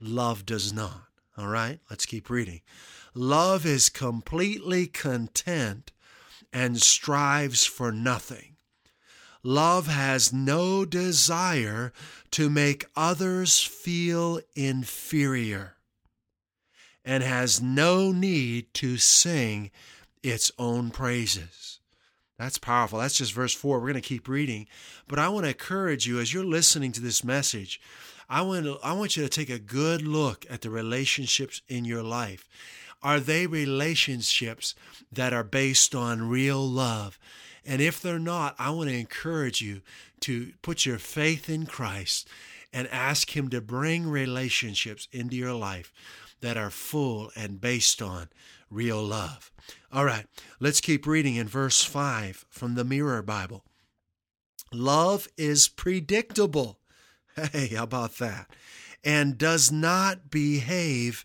Love 0.00 0.46
does 0.46 0.72
not. 0.72 1.08
All 1.36 1.48
right? 1.48 1.80
Let's 1.90 2.06
keep 2.06 2.30
reading. 2.30 2.60
Love 3.14 3.66
is 3.66 3.88
completely 3.88 4.86
content 4.86 5.90
and 6.52 6.80
strives 6.80 7.64
for 7.64 7.92
nothing. 7.92 8.56
Love 9.42 9.86
has 9.86 10.32
no 10.32 10.84
desire 10.84 11.92
to 12.32 12.50
make 12.50 12.86
others 12.96 13.62
feel 13.62 14.40
inferior 14.56 15.76
and 17.04 17.22
has 17.22 17.62
no 17.62 18.12
need 18.12 18.72
to 18.74 18.98
sing 18.98 19.70
its 20.22 20.50
own 20.58 20.90
praises. 20.90 21.78
That's 22.38 22.58
powerful. 22.58 22.98
That's 22.98 23.16
just 23.16 23.32
verse 23.32 23.54
4. 23.54 23.78
We're 23.78 23.86
going 23.86 23.94
to 23.94 24.00
keep 24.00 24.28
reading. 24.28 24.66
But 25.08 25.18
I 25.18 25.28
want 25.28 25.44
to 25.44 25.50
encourage 25.50 26.06
you 26.06 26.20
as 26.20 26.32
you're 26.32 26.44
listening 26.44 26.92
to 26.92 27.00
this 27.00 27.24
message, 27.24 27.80
I 28.28 28.42
want, 28.42 28.66
to, 28.66 28.78
I 28.84 28.92
want 28.92 29.16
you 29.16 29.22
to 29.22 29.28
take 29.28 29.50
a 29.50 29.58
good 29.58 30.02
look 30.02 30.44
at 30.50 30.60
the 30.60 30.70
relationships 30.70 31.62
in 31.66 31.84
your 31.84 32.02
life. 32.02 32.46
Are 33.02 33.20
they 33.20 33.46
relationships 33.46 34.74
that 35.12 35.32
are 35.32 35.44
based 35.44 35.94
on 35.94 36.28
real 36.28 36.66
love? 36.66 37.18
And 37.64 37.80
if 37.80 38.00
they're 38.00 38.18
not, 38.18 38.54
I 38.58 38.70
want 38.70 38.88
to 38.88 38.96
encourage 38.96 39.60
you 39.60 39.82
to 40.20 40.52
put 40.62 40.86
your 40.86 40.98
faith 40.98 41.48
in 41.48 41.66
Christ 41.66 42.28
and 42.72 42.88
ask 42.88 43.36
Him 43.36 43.48
to 43.50 43.60
bring 43.60 44.08
relationships 44.08 45.08
into 45.12 45.36
your 45.36 45.54
life 45.54 45.92
that 46.40 46.56
are 46.56 46.70
full 46.70 47.30
and 47.36 47.60
based 47.60 48.00
on 48.02 48.28
real 48.70 49.02
love. 49.02 49.50
All 49.92 50.04
right, 50.04 50.26
let's 50.60 50.80
keep 50.80 51.06
reading 51.06 51.36
in 51.36 51.48
verse 51.48 51.84
5 51.84 52.46
from 52.48 52.74
the 52.74 52.84
Mirror 52.84 53.22
Bible. 53.22 53.64
Love 54.72 55.28
is 55.36 55.68
predictable. 55.68 56.78
Hey, 57.52 57.68
how 57.68 57.84
about 57.84 58.18
that? 58.18 58.50
And 59.04 59.38
does 59.38 59.70
not 59.70 60.28
behave 60.28 61.24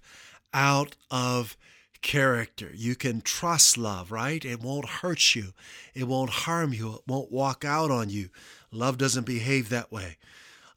out 0.54 0.96
of 1.10 1.58
character. 2.02 2.70
You 2.74 2.96
can 2.96 3.22
trust 3.22 3.78
love, 3.78 4.12
right? 4.12 4.44
It 4.44 4.62
won't 4.62 4.88
hurt 4.88 5.36
you. 5.36 5.54
It 5.94 6.08
won't 6.08 6.30
harm 6.30 6.74
you. 6.74 6.96
It 6.96 7.02
won't 7.08 7.32
walk 7.32 7.66
out 7.66 7.90
on 7.90 8.10
you. 8.10 8.30
Love 8.72 8.98
doesn't 8.98 9.26
behave 9.26 9.70
that 9.70 9.92
way. 9.92 10.18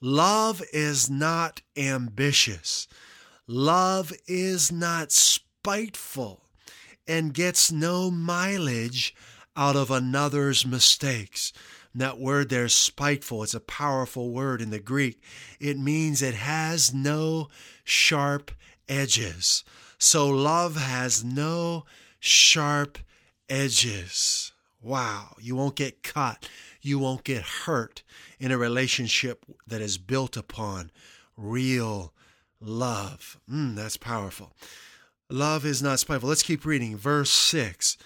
Love 0.00 0.62
is 0.72 1.10
not 1.10 1.62
ambitious. 1.76 2.86
Love 3.46 4.12
is 4.26 4.70
not 4.70 5.12
spiteful 5.12 6.42
and 7.08 7.34
gets 7.34 7.72
no 7.72 8.10
mileage 8.10 9.14
out 9.56 9.76
of 9.76 9.90
another's 9.90 10.66
mistakes. 10.66 11.52
that 11.94 12.18
word 12.18 12.50
there, 12.50 12.68
spiteful, 12.68 13.42
it's 13.42 13.54
a 13.54 13.60
powerful 13.60 14.30
word 14.30 14.60
in 14.60 14.68
the 14.68 14.78
Greek. 14.78 15.22
It 15.58 15.78
means 15.78 16.20
it 16.20 16.34
has 16.34 16.92
no 16.92 17.48
sharp 17.84 18.50
edges. 18.88 19.64
So 19.98 20.28
love 20.28 20.76
has 20.76 21.24
no 21.24 21.84
sharp 22.20 22.98
edges. 23.48 24.52
Wow, 24.80 25.36
you 25.40 25.56
won't 25.56 25.76
get 25.76 26.02
caught. 26.02 26.48
You 26.80 26.98
won't 26.98 27.24
get 27.24 27.42
hurt 27.42 28.02
in 28.38 28.52
a 28.52 28.58
relationship 28.58 29.44
that 29.66 29.80
is 29.80 29.98
built 29.98 30.36
upon 30.36 30.90
real 31.36 32.12
love. 32.60 33.38
Mm, 33.50 33.74
that's 33.74 33.96
powerful. 33.96 34.52
Love 35.28 35.64
is 35.64 35.82
not 35.82 35.98
spiteful. 35.98 36.28
Let's 36.28 36.42
keep 36.42 36.64
reading. 36.64 36.96
Verse 36.96 37.30
6 37.30 37.96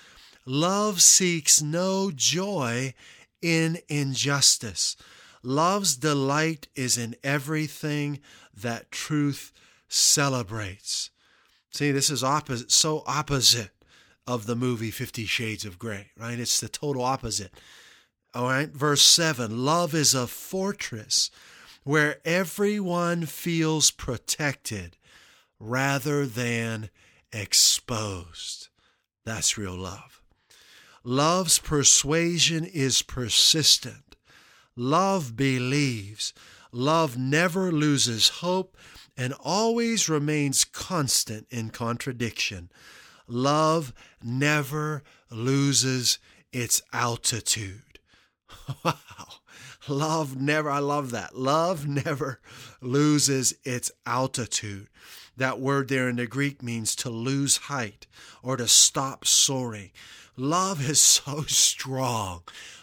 Love 0.46 1.02
seeks 1.02 1.60
no 1.60 2.10
joy 2.10 2.94
in 3.42 3.78
injustice. 3.88 4.96
Love's 5.42 5.96
delight 5.96 6.68
is 6.74 6.96
in 6.98 7.14
everything 7.22 8.20
that 8.54 8.90
truth 8.90 9.52
celebrates. 9.90 11.10
See, 11.70 11.90
this 11.90 12.08
is 12.08 12.24
opposite, 12.24 12.72
so 12.72 13.02
opposite 13.06 13.70
of 14.26 14.46
the 14.46 14.56
movie 14.56 14.90
Fifty 14.90 15.26
Shades 15.26 15.64
of 15.64 15.78
Grey, 15.78 16.10
right? 16.18 16.38
It's 16.38 16.60
the 16.60 16.68
total 16.68 17.02
opposite. 17.02 17.52
All 18.32 18.44
right, 18.44 18.68
verse 18.70 19.02
7 19.02 19.64
Love 19.64 19.92
is 19.92 20.14
a 20.14 20.28
fortress 20.28 21.30
where 21.82 22.18
everyone 22.24 23.26
feels 23.26 23.90
protected, 23.90 24.96
rather 25.58 26.26
than 26.26 26.90
exposed. 27.32 28.68
That's 29.24 29.58
real 29.58 29.76
love. 29.76 30.22
Love's 31.02 31.58
persuasion 31.58 32.64
is 32.64 33.02
persistent. 33.02 34.16
Love 34.76 35.36
believes. 35.36 36.32
Love 36.72 37.18
never 37.18 37.72
loses 37.72 38.28
hope 38.28 38.76
and 39.20 39.34
always 39.38 40.08
remains 40.08 40.64
constant 40.64 41.46
in 41.50 41.68
contradiction. 41.68 42.70
Love 43.28 43.92
never 44.24 45.02
loses 45.30 46.18
its 46.52 46.82
altitude. 46.92 47.82
Wow. 48.84 48.94
Love 49.88 50.40
never, 50.40 50.70
I 50.70 50.78
love 50.78 51.10
that. 51.10 51.36
Love 51.36 51.86
never 51.88 52.40
loses 52.80 53.54
its 53.64 53.90
altitude. 54.06 54.88
That 55.36 55.58
word 55.58 55.88
there 55.88 56.08
in 56.08 56.16
the 56.16 56.26
Greek 56.26 56.62
means 56.62 56.94
to 56.96 57.10
lose 57.10 57.56
height 57.56 58.06
or 58.42 58.56
to 58.56 58.68
stop 58.68 59.26
soaring. 59.26 59.90
Love 60.36 60.88
is 60.88 61.00
so 61.04 61.42
strong. 61.42 62.42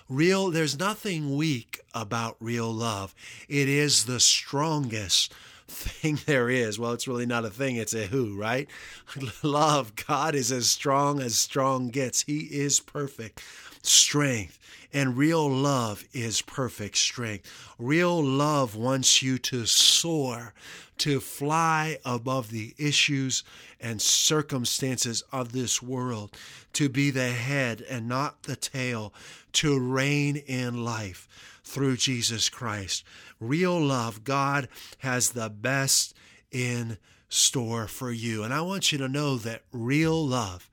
Real, 0.10 0.52
there's 0.52 0.78
nothing 0.78 1.36
weak 1.36 1.80
about 1.94 2.36
real 2.40 2.72
love. 2.72 3.16
It 3.48 3.70
is 3.70 4.06
the 4.06 4.20
strongest 4.20 5.34
thing 5.68 6.20
there 6.26 6.50
is. 6.50 6.80
Well, 6.80 6.94
it's 6.94 7.08
really 7.08 7.26
not 7.26 7.46
a 7.46 7.50
thing, 7.50 7.76
it's 7.76 7.94
a 7.94 8.08
who, 8.08 8.36
right? 8.38 8.70
Love, 9.44 9.94
God 10.08 10.36
is 10.36 10.52
as 10.52 10.70
strong 10.70 11.22
as 11.22 11.38
strong 11.38 11.90
gets. 11.90 12.24
He 12.24 12.42
is 12.42 12.80
perfect 12.80 13.44
strength. 13.82 14.60
And 14.94 15.18
real 15.18 15.50
love 15.50 16.06
is 16.14 16.42
perfect 16.42 16.98
strength. 16.98 17.52
Real 17.78 18.24
love 18.24 18.76
wants 18.76 19.22
you 19.22 19.38
to 19.40 19.66
soar, 19.66 20.54
to 21.00 21.20
fly 21.20 22.00
above 22.06 22.52
the 22.52 22.74
issues 22.78 23.44
and 23.82 24.02
circumstances 24.02 25.24
of 25.32 25.52
this 25.52 25.82
world, 25.82 26.36
to 26.74 26.88
be 26.88 27.12
the 27.12 27.30
head 27.30 27.84
and 27.90 28.08
not 28.08 28.44
the 28.44 28.56
tail, 28.56 29.14
to 29.54 29.78
reign 29.78 30.38
in 30.38 30.86
life 30.86 31.28
through 31.68 31.98
Jesus 31.98 32.50
Christ. 32.50 33.04
Real 33.40 33.80
love, 33.80 34.24
God 34.24 34.70
has 35.00 35.32
the 35.32 35.50
best 35.50 36.16
in 36.52 36.98
store 37.30 37.88
for 37.88 38.12
you. 38.12 38.44
And 38.44 38.54
I 38.54 38.62
want 38.62 38.92
you 38.92 38.98
to 39.00 39.08
know 39.08 39.36
that 39.38 39.64
real 39.72 40.26
love 40.26 40.70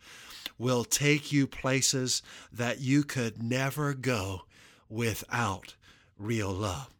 will 0.59 0.85
take 0.85 1.33
you 1.33 1.47
places 1.47 2.23
that 2.53 2.81
you 2.81 3.03
could 3.03 3.43
never 3.43 3.93
go 3.93 4.43
without 4.89 5.75
real 6.19 6.53
love. 6.53 6.91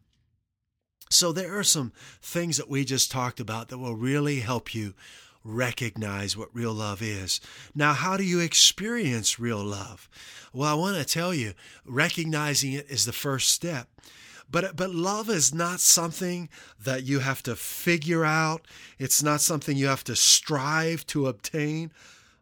So, 1.09 1.31
there 1.31 1.57
are 1.57 1.63
some 1.63 1.93
things 2.21 2.57
that 2.57 2.69
we 2.69 2.83
just 2.83 3.11
talked 3.11 3.39
about 3.39 3.69
that 3.69 3.77
will 3.77 3.95
really 3.95 4.39
help 4.41 4.75
you 4.75 4.95
recognize 5.45 6.35
what 6.35 6.53
real 6.53 6.73
love 6.73 7.01
is. 7.01 7.39
Now, 7.73 7.93
how 7.93 8.17
do 8.17 8.23
you 8.23 8.39
experience 8.39 9.39
real 9.39 9.63
love? 9.63 10.09
Well, 10.51 10.69
I 10.69 10.73
want 10.73 10.97
to 10.97 11.05
tell 11.05 11.33
you, 11.33 11.53
recognizing 11.85 12.73
it 12.73 12.89
is 12.89 13.05
the 13.05 13.13
first 13.13 13.49
step. 13.49 13.87
But, 14.49 14.75
but 14.75 14.93
love 14.93 15.29
is 15.29 15.53
not 15.53 15.79
something 15.79 16.49
that 16.83 17.03
you 17.03 17.19
have 17.19 17.41
to 17.43 17.55
figure 17.55 18.25
out. 18.25 18.67
It's 18.99 19.23
not 19.23 19.41
something 19.41 19.77
you 19.77 19.87
have 19.87 20.03
to 20.05 20.15
strive 20.15 21.05
to 21.07 21.27
obtain. 21.27 21.91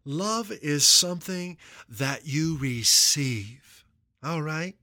Love 0.05 0.51
is 0.51 0.85
something 0.85 1.57
that 1.87 2.25
you 2.25 2.57
receive. 2.57 3.85
All 4.23 4.41
right? 4.41 4.75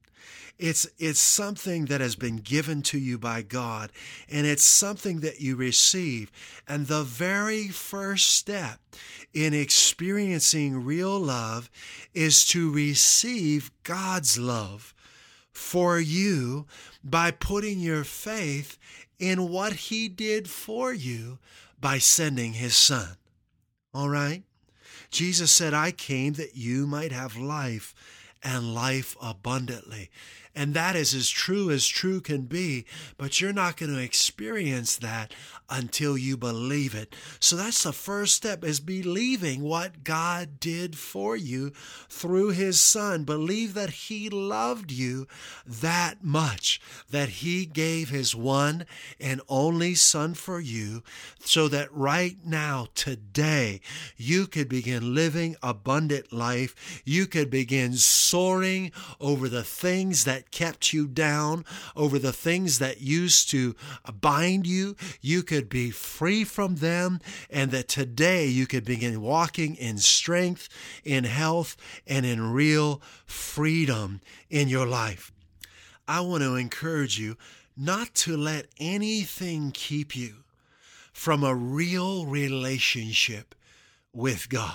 It's, 0.61 0.87
it's 0.99 1.19
something 1.19 1.87
that 1.87 2.03
has 2.03 2.17
been 2.17 2.37
given 2.37 2.83
to 2.83 2.99
you 2.99 3.17
by 3.17 3.41
God, 3.41 3.91
and 4.31 4.47
it's 4.47 4.63
something 4.63 5.21
that 5.21 5.41
you 5.41 5.57
receive. 5.57 6.31
And 6.69 6.87
the 6.87 7.03
very 7.03 7.69
first 7.69 8.35
step 8.35 8.79
in 9.33 9.55
experiencing 9.55 10.85
real 10.85 11.19
love 11.19 11.71
is 12.13 12.45
to 12.47 12.71
receive 12.71 13.71
God's 13.85 14.39
love 14.39 14.93
for 15.51 15.99
you 15.99 16.67
by 17.03 17.31
putting 17.31 17.81
your 17.81 18.05
faith 18.05 18.77
in 19.19 19.49
what 19.49 19.73
He 19.73 20.09
did 20.09 20.51
for 20.51 20.93
you 20.93 21.39
by 21.81 21.97
sending 21.97 22.53
His 22.53 22.77
Son. 22.77 23.17
All 23.95 24.11
right? 24.11 24.43
Jesus 25.11 25.51
said, 25.51 25.73
I 25.73 25.91
came 25.91 26.35
that 26.35 26.55
you 26.55 26.87
might 26.87 27.13
have 27.13 27.35
life 27.37 27.95
and 28.43 28.75
life 28.75 29.17
abundantly. 29.23 30.11
And 30.55 30.75
that 30.75 30.97
is 30.97 31.15
as 31.15 31.29
true 31.29 31.71
as 31.71 31.87
true 31.87 32.21
can 32.21 32.43
be, 32.43 32.85
but 33.17 33.41
you're 33.41 33.53
not 33.53 33.77
going 33.77 33.95
to 33.95 34.03
experience 34.03 34.97
that 34.97 35.33
until 35.71 36.19
you 36.19 36.37
believe 36.37 36.95
it. 36.95 37.15
So 37.39 37.55
that's 37.55 37.85
the 37.85 37.93
first 37.93 38.35
step 38.35 38.65
is 38.65 38.81
believing 38.81 39.63
what 39.63 40.03
God 40.03 40.59
did 40.59 40.99
for 40.99 41.37
you 41.37 41.71
through 42.09 42.51
his 42.51 42.81
son. 42.81 43.23
Believe 43.23 43.75
that 43.75 43.91
he 43.91 44.29
loved 44.29 44.91
you 44.91 45.29
that 45.65 46.25
much, 46.25 46.81
that 47.11 47.29
he 47.29 47.65
gave 47.65 48.11
his 48.11 48.35
one 48.35 48.87
and 49.21 49.41
only 49.49 49.95
son 49.95 50.35
for 50.35 50.59
you 50.59 51.05
so 51.39 51.69
that 51.69 51.93
right 51.93 52.39
now, 52.45 52.89
today, 52.95 53.81
you 54.17 54.49
could 54.49 54.69
begin 54.69 55.15
living 55.15 55.55
abundant 55.63 56.33
life. 56.33 57.03
You 57.05 57.27
could 57.27 57.51
begin 57.51 57.93
soaring 57.95 58.91
over 59.21 59.49
the 59.49 59.63
things 59.63 60.25
that 60.25 60.40
that 60.41 60.51
kept 60.51 60.95
you 60.95 61.07
down, 61.07 61.67
over 61.95 62.19
the 62.19 62.33
things 62.33 62.79
that 62.79 63.03
used 63.03 63.51
to 63.51 63.77
bind 64.23 64.67
you. 64.67 64.97
You 65.21 65.43
could 65.43 65.69
be 65.69 65.91
free 65.91 66.45
from 66.45 66.77
them, 66.77 67.21
and 67.51 67.71
that 67.73 67.89
today 67.89 68.47
you 68.47 68.67
could 68.67 68.87
begin 68.87 69.21
walking 69.21 69.75
in 69.77 69.99
strength, 69.99 70.71
in 71.05 71.25
health, 71.25 71.77
and 72.07 72.25
in 72.25 72.53
real 72.53 73.03
freedom 73.27 74.23
in 74.49 74.71
your 74.71 74.87
life. 74.87 75.31
I 76.09 76.21
want 76.21 76.43
to 76.43 76.57
encourage 76.57 77.19
you 77.19 77.37
not 77.77 78.15
to 78.15 78.35
let 78.35 78.67
anything 78.79 79.73
keep 79.73 80.17
you 80.17 80.37
from 81.13 81.45
a 81.45 81.55
real 81.55 82.25
relationship 82.25 83.55
with 84.15 84.49
God. 84.49 84.75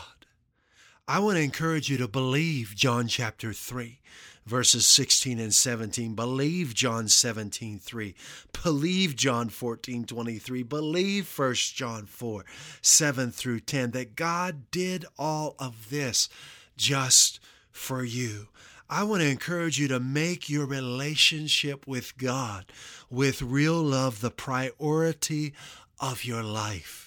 I 1.07 1.19
want 1.19 1.37
to 1.37 1.43
encourage 1.43 1.89
you 1.89 1.97
to 1.97 2.07
believe 2.07 2.73
John 2.75 3.07
chapter 3.07 3.51
3 3.51 3.99
verses 4.45 4.85
16 4.85 5.39
and 5.39 5.53
17. 5.53 6.13
Believe 6.13 6.73
John 6.73 7.07
17, 7.07 7.79
3. 7.79 8.15
Believe 8.63 9.15
John 9.15 9.49
14, 9.49 10.05
23. 10.05 10.63
Believe 10.63 11.37
1 11.37 11.53
John 11.55 12.05
4, 12.05 12.45
7 12.81 13.31
through 13.31 13.59
10, 13.61 13.91
that 13.91 14.15
God 14.15 14.69
did 14.71 15.05
all 15.17 15.55
of 15.59 15.89
this 15.89 16.29
just 16.77 17.39
for 17.71 18.03
you. 18.03 18.47
I 18.87 19.03
want 19.03 19.23
to 19.23 19.29
encourage 19.29 19.79
you 19.79 19.87
to 19.87 19.99
make 19.99 20.47
your 20.47 20.67
relationship 20.67 21.87
with 21.87 22.17
God, 22.17 22.65
with 23.09 23.41
real 23.41 23.81
love, 23.81 24.21
the 24.21 24.29
priority 24.29 25.53
of 25.99 26.23
your 26.23 26.43
life 26.43 27.04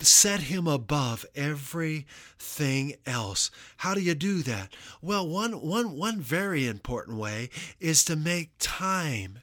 set 0.00 0.40
him 0.40 0.66
above 0.66 1.26
everything 1.34 2.94
else. 3.06 3.50
How 3.78 3.94
do 3.94 4.00
you 4.00 4.14
do 4.14 4.42
that? 4.42 4.72
Well, 5.00 5.26
one, 5.26 5.60
one, 5.60 5.96
one 5.96 6.20
very 6.20 6.66
important 6.66 7.18
way 7.18 7.50
is 7.80 8.04
to 8.04 8.16
make 8.16 8.50
time 8.58 9.40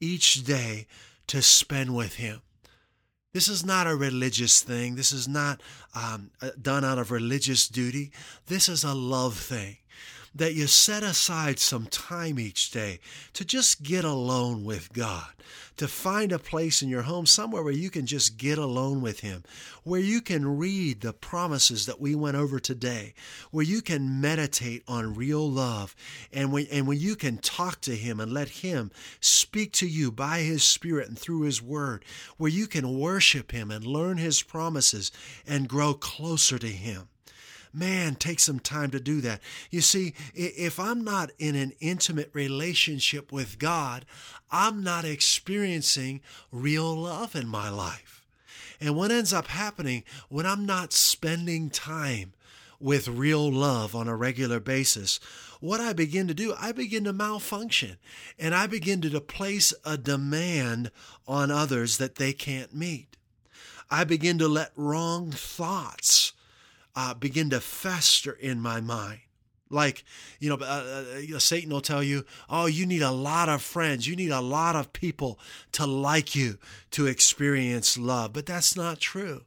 each 0.00 0.44
day 0.44 0.86
to 1.28 1.42
spend 1.42 1.94
with 1.94 2.14
him. 2.14 2.42
This 3.32 3.48
is 3.48 3.64
not 3.64 3.86
a 3.86 3.96
religious 3.96 4.60
thing. 4.62 4.94
This 4.94 5.12
is 5.12 5.26
not 5.26 5.62
um, 5.94 6.30
uh, 6.42 6.50
done 6.60 6.84
out 6.84 6.98
of 6.98 7.10
religious 7.10 7.66
duty. 7.66 8.12
This 8.46 8.68
is 8.68 8.84
a 8.84 8.94
love 8.94 9.38
thing 9.38 9.78
that 10.34 10.54
you 10.54 10.66
set 10.66 11.02
aside 11.02 11.58
some 11.58 11.86
time 11.86 12.38
each 12.38 12.70
day 12.70 12.98
to 13.34 13.44
just 13.44 13.82
get 13.82 14.04
alone 14.04 14.64
with 14.64 14.92
God, 14.92 15.28
to 15.76 15.86
find 15.86 16.32
a 16.32 16.38
place 16.38 16.80
in 16.80 16.88
your 16.88 17.02
home 17.02 17.26
somewhere 17.26 17.62
where 17.62 17.72
you 17.72 17.90
can 17.90 18.06
just 18.06 18.38
get 18.38 18.56
alone 18.56 19.02
with 19.02 19.20
Him, 19.20 19.44
where 19.84 20.00
you 20.00 20.20
can 20.20 20.56
read 20.58 21.00
the 21.00 21.12
promises 21.12 21.86
that 21.86 22.00
we 22.00 22.14
went 22.14 22.36
over 22.36 22.58
today, 22.58 23.14
where 23.50 23.64
you 23.64 23.82
can 23.82 24.20
meditate 24.20 24.82
on 24.88 25.14
real 25.14 25.48
love, 25.48 25.94
and 26.32 26.50
when, 26.52 26.66
and 26.70 26.86
when 26.86 26.98
you 26.98 27.14
can 27.14 27.36
talk 27.38 27.80
to 27.82 27.94
Him 27.94 28.18
and 28.18 28.32
let 28.32 28.48
Him 28.48 28.90
speak 29.20 29.72
to 29.72 29.86
you 29.86 30.10
by 30.10 30.38
His 30.38 30.62
Spirit 30.62 31.08
and 31.08 31.18
through 31.18 31.42
His 31.42 31.60
Word, 31.60 32.04
where 32.38 32.50
you 32.50 32.66
can 32.66 32.98
worship 32.98 33.52
Him 33.52 33.70
and 33.70 33.84
learn 33.84 34.16
His 34.16 34.42
promises 34.42 35.12
and 35.46 35.68
grow 35.68 35.92
closer 35.92 36.58
to 36.58 36.68
Him. 36.68 37.08
Man, 37.72 38.16
take 38.16 38.38
some 38.38 38.60
time 38.60 38.90
to 38.90 39.00
do 39.00 39.20
that. 39.22 39.40
You 39.70 39.80
see, 39.80 40.14
if 40.34 40.78
I'm 40.78 41.02
not 41.04 41.30
in 41.38 41.56
an 41.56 41.72
intimate 41.80 42.30
relationship 42.34 43.32
with 43.32 43.58
God, 43.58 44.04
I'm 44.50 44.82
not 44.82 45.04
experiencing 45.04 46.20
real 46.50 46.94
love 46.94 47.34
in 47.34 47.48
my 47.48 47.70
life. 47.70 48.26
And 48.80 48.96
what 48.96 49.10
ends 49.10 49.32
up 49.32 49.46
happening 49.46 50.04
when 50.28 50.44
I'm 50.44 50.66
not 50.66 50.92
spending 50.92 51.70
time 51.70 52.34
with 52.78 53.06
real 53.08 53.50
love 53.50 53.94
on 53.94 54.08
a 54.08 54.16
regular 54.16 54.58
basis, 54.60 55.20
what 55.60 55.80
I 55.80 55.92
begin 55.92 56.26
to 56.26 56.34
do, 56.34 56.52
I 56.60 56.72
begin 56.72 57.04
to 57.04 57.12
malfunction 57.12 57.98
and 58.38 58.54
I 58.54 58.66
begin 58.66 59.00
to 59.02 59.20
place 59.20 59.72
a 59.84 59.96
demand 59.96 60.90
on 61.26 61.50
others 61.50 61.98
that 61.98 62.16
they 62.16 62.32
can't 62.32 62.74
meet. 62.74 63.16
I 63.88 64.02
begin 64.04 64.38
to 64.38 64.48
let 64.48 64.72
wrong 64.74 65.30
thoughts 65.30 66.32
uh, 66.94 67.14
begin 67.14 67.50
to 67.50 67.60
fester 67.60 68.32
in 68.32 68.60
my 68.60 68.80
mind. 68.80 69.20
Like, 69.72 70.04
you 70.38 70.50
know, 70.50 70.58
uh, 70.60 71.04
uh, 71.34 71.38
Satan 71.38 71.70
will 71.70 71.80
tell 71.80 72.02
you, 72.02 72.26
oh, 72.50 72.66
you 72.66 72.84
need 72.84 73.00
a 73.00 73.10
lot 73.10 73.48
of 73.48 73.62
friends. 73.62 74.06
You 74.06 74.14
need 74.14 74.30
a 74.30 74.40
lot 74.40 74.76
of 74.76 74.92
people 74.92 75.38
to 75.72 75.86
like 75.86 76.34
you 76.34 76.58
to 76.90 77.06
experience 77.06 77.96
love. 77.96 78.34
But 78.34 78.44
that's 78.44 78.76
not 78.76 79.00
true. 79.00 79.44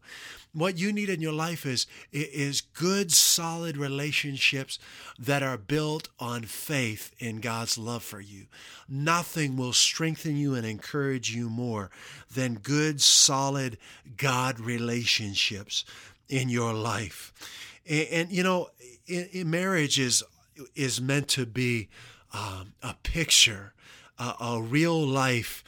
What 0.52 0.80
you 0.80 0.94
need 0.94 1.10
in 1.10 1.22
your 1.22 1.34
life 1.34 1.66
is, 1.66 1.86
is 2.14 2.62
good, 2.62 3.12
solid 3.12 3.76
relationships 3.76 4.80
that 5.20 5.44
are 5.44 5.58
built 5.58 6.08
on 6.18 6.44
faith 6.44 7.14
in 7.20 7.42
God's 7.42 7.78
love 7.78 8.04
for 8.04 8.22
you. 8.22 8.46
Nothing 8.88 9.58
will 9.58 9.74
strengthen 9.74 10.38
you 10.38 10.56
and 10.56 10.66
encourage 10.66 11.36
you 11.36 11.50
more 11.50 11.92
than 12.34 12.56
good, 12.56 13.02
solid 13.02 13.78
God 14.16 14.62
relationships 14.62 15.84
in 16.30 16.50
your 16.50 16.74
life. 16.74 17.34
And, 17.88 18.08
and 18.12 18.32
you 18.32 18.44
know, 18.44 18.70
marriage 19.46 20.00
is 20.00 20.24
is 20.74 21.02
meant 21.02 21.28
to 21.28 21.46
be 21.46 21.90
um, 22.34 22.74
a 22.82 22.96
picture, 23.04 23.74
a 24.18 24.62
real 24.62 25.06
life. 25.06 25.64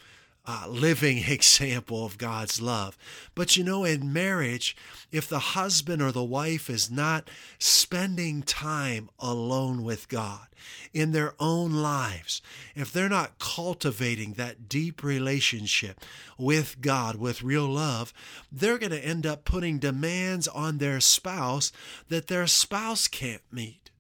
Uh, 0.50 0.66
living 0.70 1.18
example 1.28 2.06
of 2.06 2.18
God's 2.18 2.62
love. 2.62 2.98
But 3.36 3.58
you 3.58 3.66
know, 3.66 3.84
in 3.84 4.14
marriage, 4.14 4.78
if 5.12 5.28
the 5.28 5.40
husband 5.40 6.02
or 6.02 6.14
the 6.14 6.24
wife 6.24 6.70
is 6.70 6.90
not 6.90 7.30
spending 7.60 8.44
time 8.44 9.10
alone 9.20 9.84
with 9.84 10.08
God 10.08 10.48
in 10.94 11.12
their 11.12 11.34
own 11.38 11.74
lives, 11.74 12.42
if 12.76 12.94
they're 12.94 13.10
not 13.10 13.40
cultivating 13.40 14.34
that 14.34 14.70
deep 14.70 15.04
relationship 15.04 16.00
with 16.38 16.80
God, 16.80 17.18
with 17.18 17.44
real 17.44 17.68
love, 17.68 18.14
they're 18.50 18.78
going 18.78 18.92
to 18.92 19.06
end 19.06 19.26
up 19.26 19.44
putting 19.44 19.80
demands 19.80 20.48
on 20.48 20.78
their 20.78 21.02
spouse 21.02 21.74
that 22.08 22.28
their 22.28 22.48
spouse 22.48 23.10
can't 23.10 23.44
meet. 23.52 23.92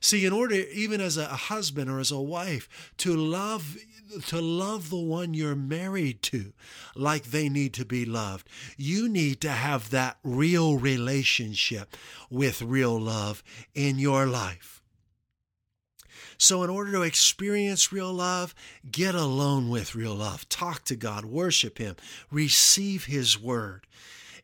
See, 0.00 0.24
in 0.24 0.32
order, 0.32 0.54
even 0.54 1.00
as 1.00 1.16
a 1.16 1.26
husband 1.26 1.90
or 1.90 2.00
as 2.00 2.10
a 2.10 2.20
wife, 2.20 2.92
to 2.98 3.14
love 3.14 3.76
to 4.26 4.40
love 4.40 4.90
the 4.90 4.98
one 4.98 5.34
you're 5.34 5.54
married 5.54 6.22
to 6.22 6.52
like 6.96 7.26
they 7.26 7.48
need 7.48 7.72
to 7.74 7.84
be 7.84 8.04
loved. 8.04 8.48
You 8.76 9.08
need 9.08 9.40
to 9.42 9.50
have 9.50 9.90
that 9.90 10.18
real 10.24 10.78
relationship 10.78 11.96
with 12.28 12.62
real 12.62 12.98
love 12.98 13.42
in 13.74 13.98
your 13.98 14.26
life. 14.26 14.82
So, 16.38 16.62
in 16.62 16.70
order 16.70 16.90
to 16.92 17.02
experience 17.02 17.92
real 17.92 18.12
love, 18.12 18.54
get 18.90 19.14
alone 19.14 19.68
with 19.68 19.94
real 19.94 20.14
love. 20.14 20.48
Talk 20.48 20.84
to 20.84 20.96
God, 20.96 21.26
worship 21.26 21.76
Him, 21.76 21.96
receive 22.30 23.04
His 23.04 23.38
word. 23.38 23.86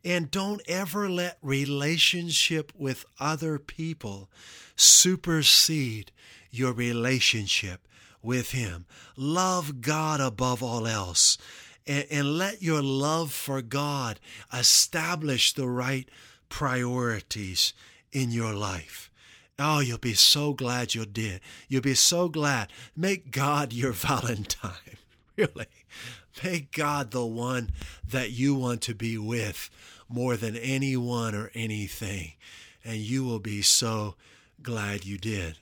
And 0.04 0.30
don't 0.30 0.62
ever 0.68 1.08
let 1.08 1.38
relationship 1.42 2.72
with 2.76 3.04
other 3.18 3.58
people 3.58 4.30
supersede 4.76 6.12
your 6.50 6.72
relationship 6.72 7.86
with 8.22 8.52
Him. 8.52 8.86
Love 9.16 9.80
God 9.80 10.20
above 10.20 10.62
all 10.62 10.86
else. 10.86 11.38
And, 11.86 12.06
and 12.10 12.38
let 12.38 12.62
your 12.62 12.82
love 12.82 13.32
for 13.32 13.62
God 13.62 14.18
establish 14.52 15.52
the 15.52 15.68
right 15.68 16.08
priorities 16.48 17.72
in 18.12 18.30
your 18.30 18.52
life. 18.52 19.10
Oh, 19.58 19.80
you'll 19.80 19.98
be 19.98 20.14
so 20.14 20.52
glad 20.52 20.94
you 20.94 21.06
did. 21.06 21.40
You'll 21.68 21.82
be 21.82 21.94
so 21.94 22.28
glad. 22.28 22.70
Make 22.94 23.30
God 23.30 23.72
your 23.72 23.92
Valentine. 23.92 24.72
Really. 25.36 25.66
Make 26.44 26.72
God 26.72 27.10
the 27.10 27.24
one 27.24 27.72
that 28.06 28.30
you 28.30 28.54
want 28.54 28.82
to 28.82 28.94
be 28.94 29.16
with 29.18 29.70
more 30.08 30.36
than 30.36 30.56
anyone 30.56 31.34
or 31.34 31.50
anything. 31.54 32.32
And 32.84 32.96
you 32.96 33.24
will 33.24 33.40
be 33.40 33.62
so 33.62 34.14
glad 34.62 35.04
you 35.04 35.18
did. 35.18 35.56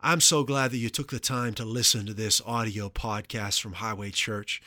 I'm 0.00 0.20
so 0.20 0.44
glad 0.44 0.70
that 0.70 0.78
you 0.78 0.90
took 0.90 1.10
the 1.10 1.18
time 1.18 1.54
to 1.54 1.64
listen 1.64 2.04
to 2.06 2.14
this 2.14 2.42
audio 2.44 2.88
podcast 2.88 3.60
from 3.60 3.74
Highway 3.74 4.10
Church. 4.10 4.60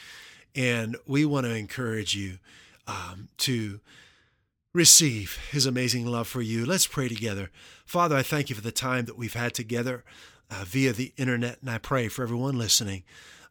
And 0.55 0.97
we 1.05 1.25
want 1.25 1.45
to 1.45 1.53
encourage 1.53 2.15
you 2.15 2.39
um, 2.87 3.29
to 3.39 3.79
receive 4.73 5.37
his 5.51 5.65
amazing 5.65 6.05
love 6.05 6.27
for 6.27 6.41
you. 6.41 6.65
Let's 6.65 6.87
pray 6.87 7.07
together. 7.07 7.51
Father, 7.85 8.15
I 8.15 8.23
thank 8.23 8.49
you 8.49 8.55
for 8.55 8.61
the 8.61 8.71
time 8.71 9.05
that 9.05 9.17
we've 9.17 9.33
had 9.33 9.53
together 9.53 10.03
uh, 10.49 10.63
via 10.65 10.93
the 10.93 11.13
internet. 11.17 11.59
And 11.61 11.69
I 11.69 11.77
pray 11.77 12.07
for 12.07 12.23
everyone 12.23 12.57
listening 12.57 13.03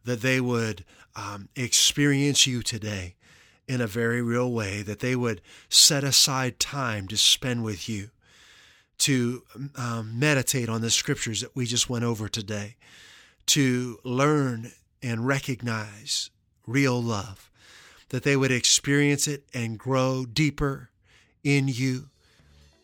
that 0.07 0.21
they 0.21 0.39
would 0.39 0.85
um, 1.17 1.49
experience 1.57 2.47
you 2.47 2.63
today 2.63 3.15
in 3.67 3.81
a 3.81 3.87
very 3.87 4.21
real 4.21 4.49
way, 4.49 4.81
that 4.81 4.99
they 4.99 5.17
would 5.17 5.41
set 5.67 6.01
aside 6.01 6.61
time 6.61 7.09
to 7.09 7.17
spend 7.17 7.61
with 7.61 7.89
you 7.89 8.09
to 8.99 9.43
um, 9.75 10.17
meditate 10.17 10.69
on 10.69 10.79
the 10.79 10.89
scriptures 10.89 11.41
that 11.41 11.53
we 11.55 11.65
just 11.65 11.89
went 11.89 12.05
over 12.05 12.29
today, 12.29 12.77
to 13.47 13.99
learn 14.05 14.71
and 15.03 15.27
recognize 15.27 16.29
real 16.65 17.01
love, 17.01 17.51
that 18.07 18.23
they 18.23 18.37
would 18.37 18.51
experience 18.51 19.27
it 19.27 19.43
and 19.53 19.77
grow 19.77 20.25
deeper 20.25 20.89
in 21.43 21.67
you 21.67 22.07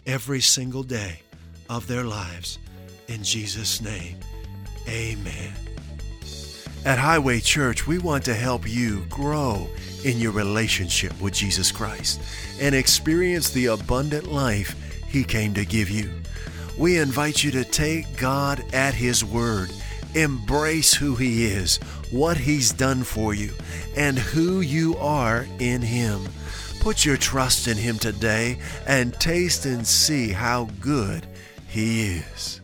every 0.06 0.42
single 0.42 0.84
day 0.84 1.22
of 1.70 1.88
their 1.88 2.04
lives. 2.04 2.60
In 3.08 3.24
Jesus' 3.24 3.80
name, 3.80 4.18
amen. 4.90 5.73
At 6.86 7.00
Highway 7.00 7.40
Church, 7.40 7.88
we 7.88 7.98
want 7.98 8.26
to 8.26 8.34
help 8.34 8.70
you 8.70 9.06
grow 9.10 9.70
in 10.04 10.20
your 10.20 10.34
relationship 10.34 11.20
with 11.22 11.34
Jesus 11.34 11.72
Christ 11.72 12.20
and 12.60 12.76
experience 12.76 13.50
the 13.52 13.68
abundant 13.68 14.28
life 14.28 14.76
he 15.08 15.24
came 15.24 15.54
to 15.54 15.64
give 15.64 15.90
you. 15.90 16.12
We 16.78 16.98
invite 16.98 17.42
you 17.42 17.52
to 17.52 17.64
take 17.64 18.18
God 18.18 18.66
at 18.74 18.96
His 18.96 19.24
word, 19.24 19.72
embrace 20.16 20.94
who 20.94 21.16
He 21.16 21.46
is, 21.46 21.78
what 22.12 22.36
He's 22.36 22.74
done 22.74 23.04
for 23.04 23.34
you, 23.34 23.54
and 23.96 24.18
who 24.18 24.62
you 24.62 24.98
are 24.98 25.48
in 25.60 25.84
Him. 25.84 26.28
Put 26.80 27.06
your 27.06 27.16
trust 27.16 27.68
in 27.68 27.78
Him 27.78 28.00
today 28.00 28.58
and 28.88 29.14
taste 29.14 29.66
and 29.66 29.86
see 29.86 30.32
how 30.32 30.68
good 30.82 31.28
He 31.68 32.18
is. 32.18 32.60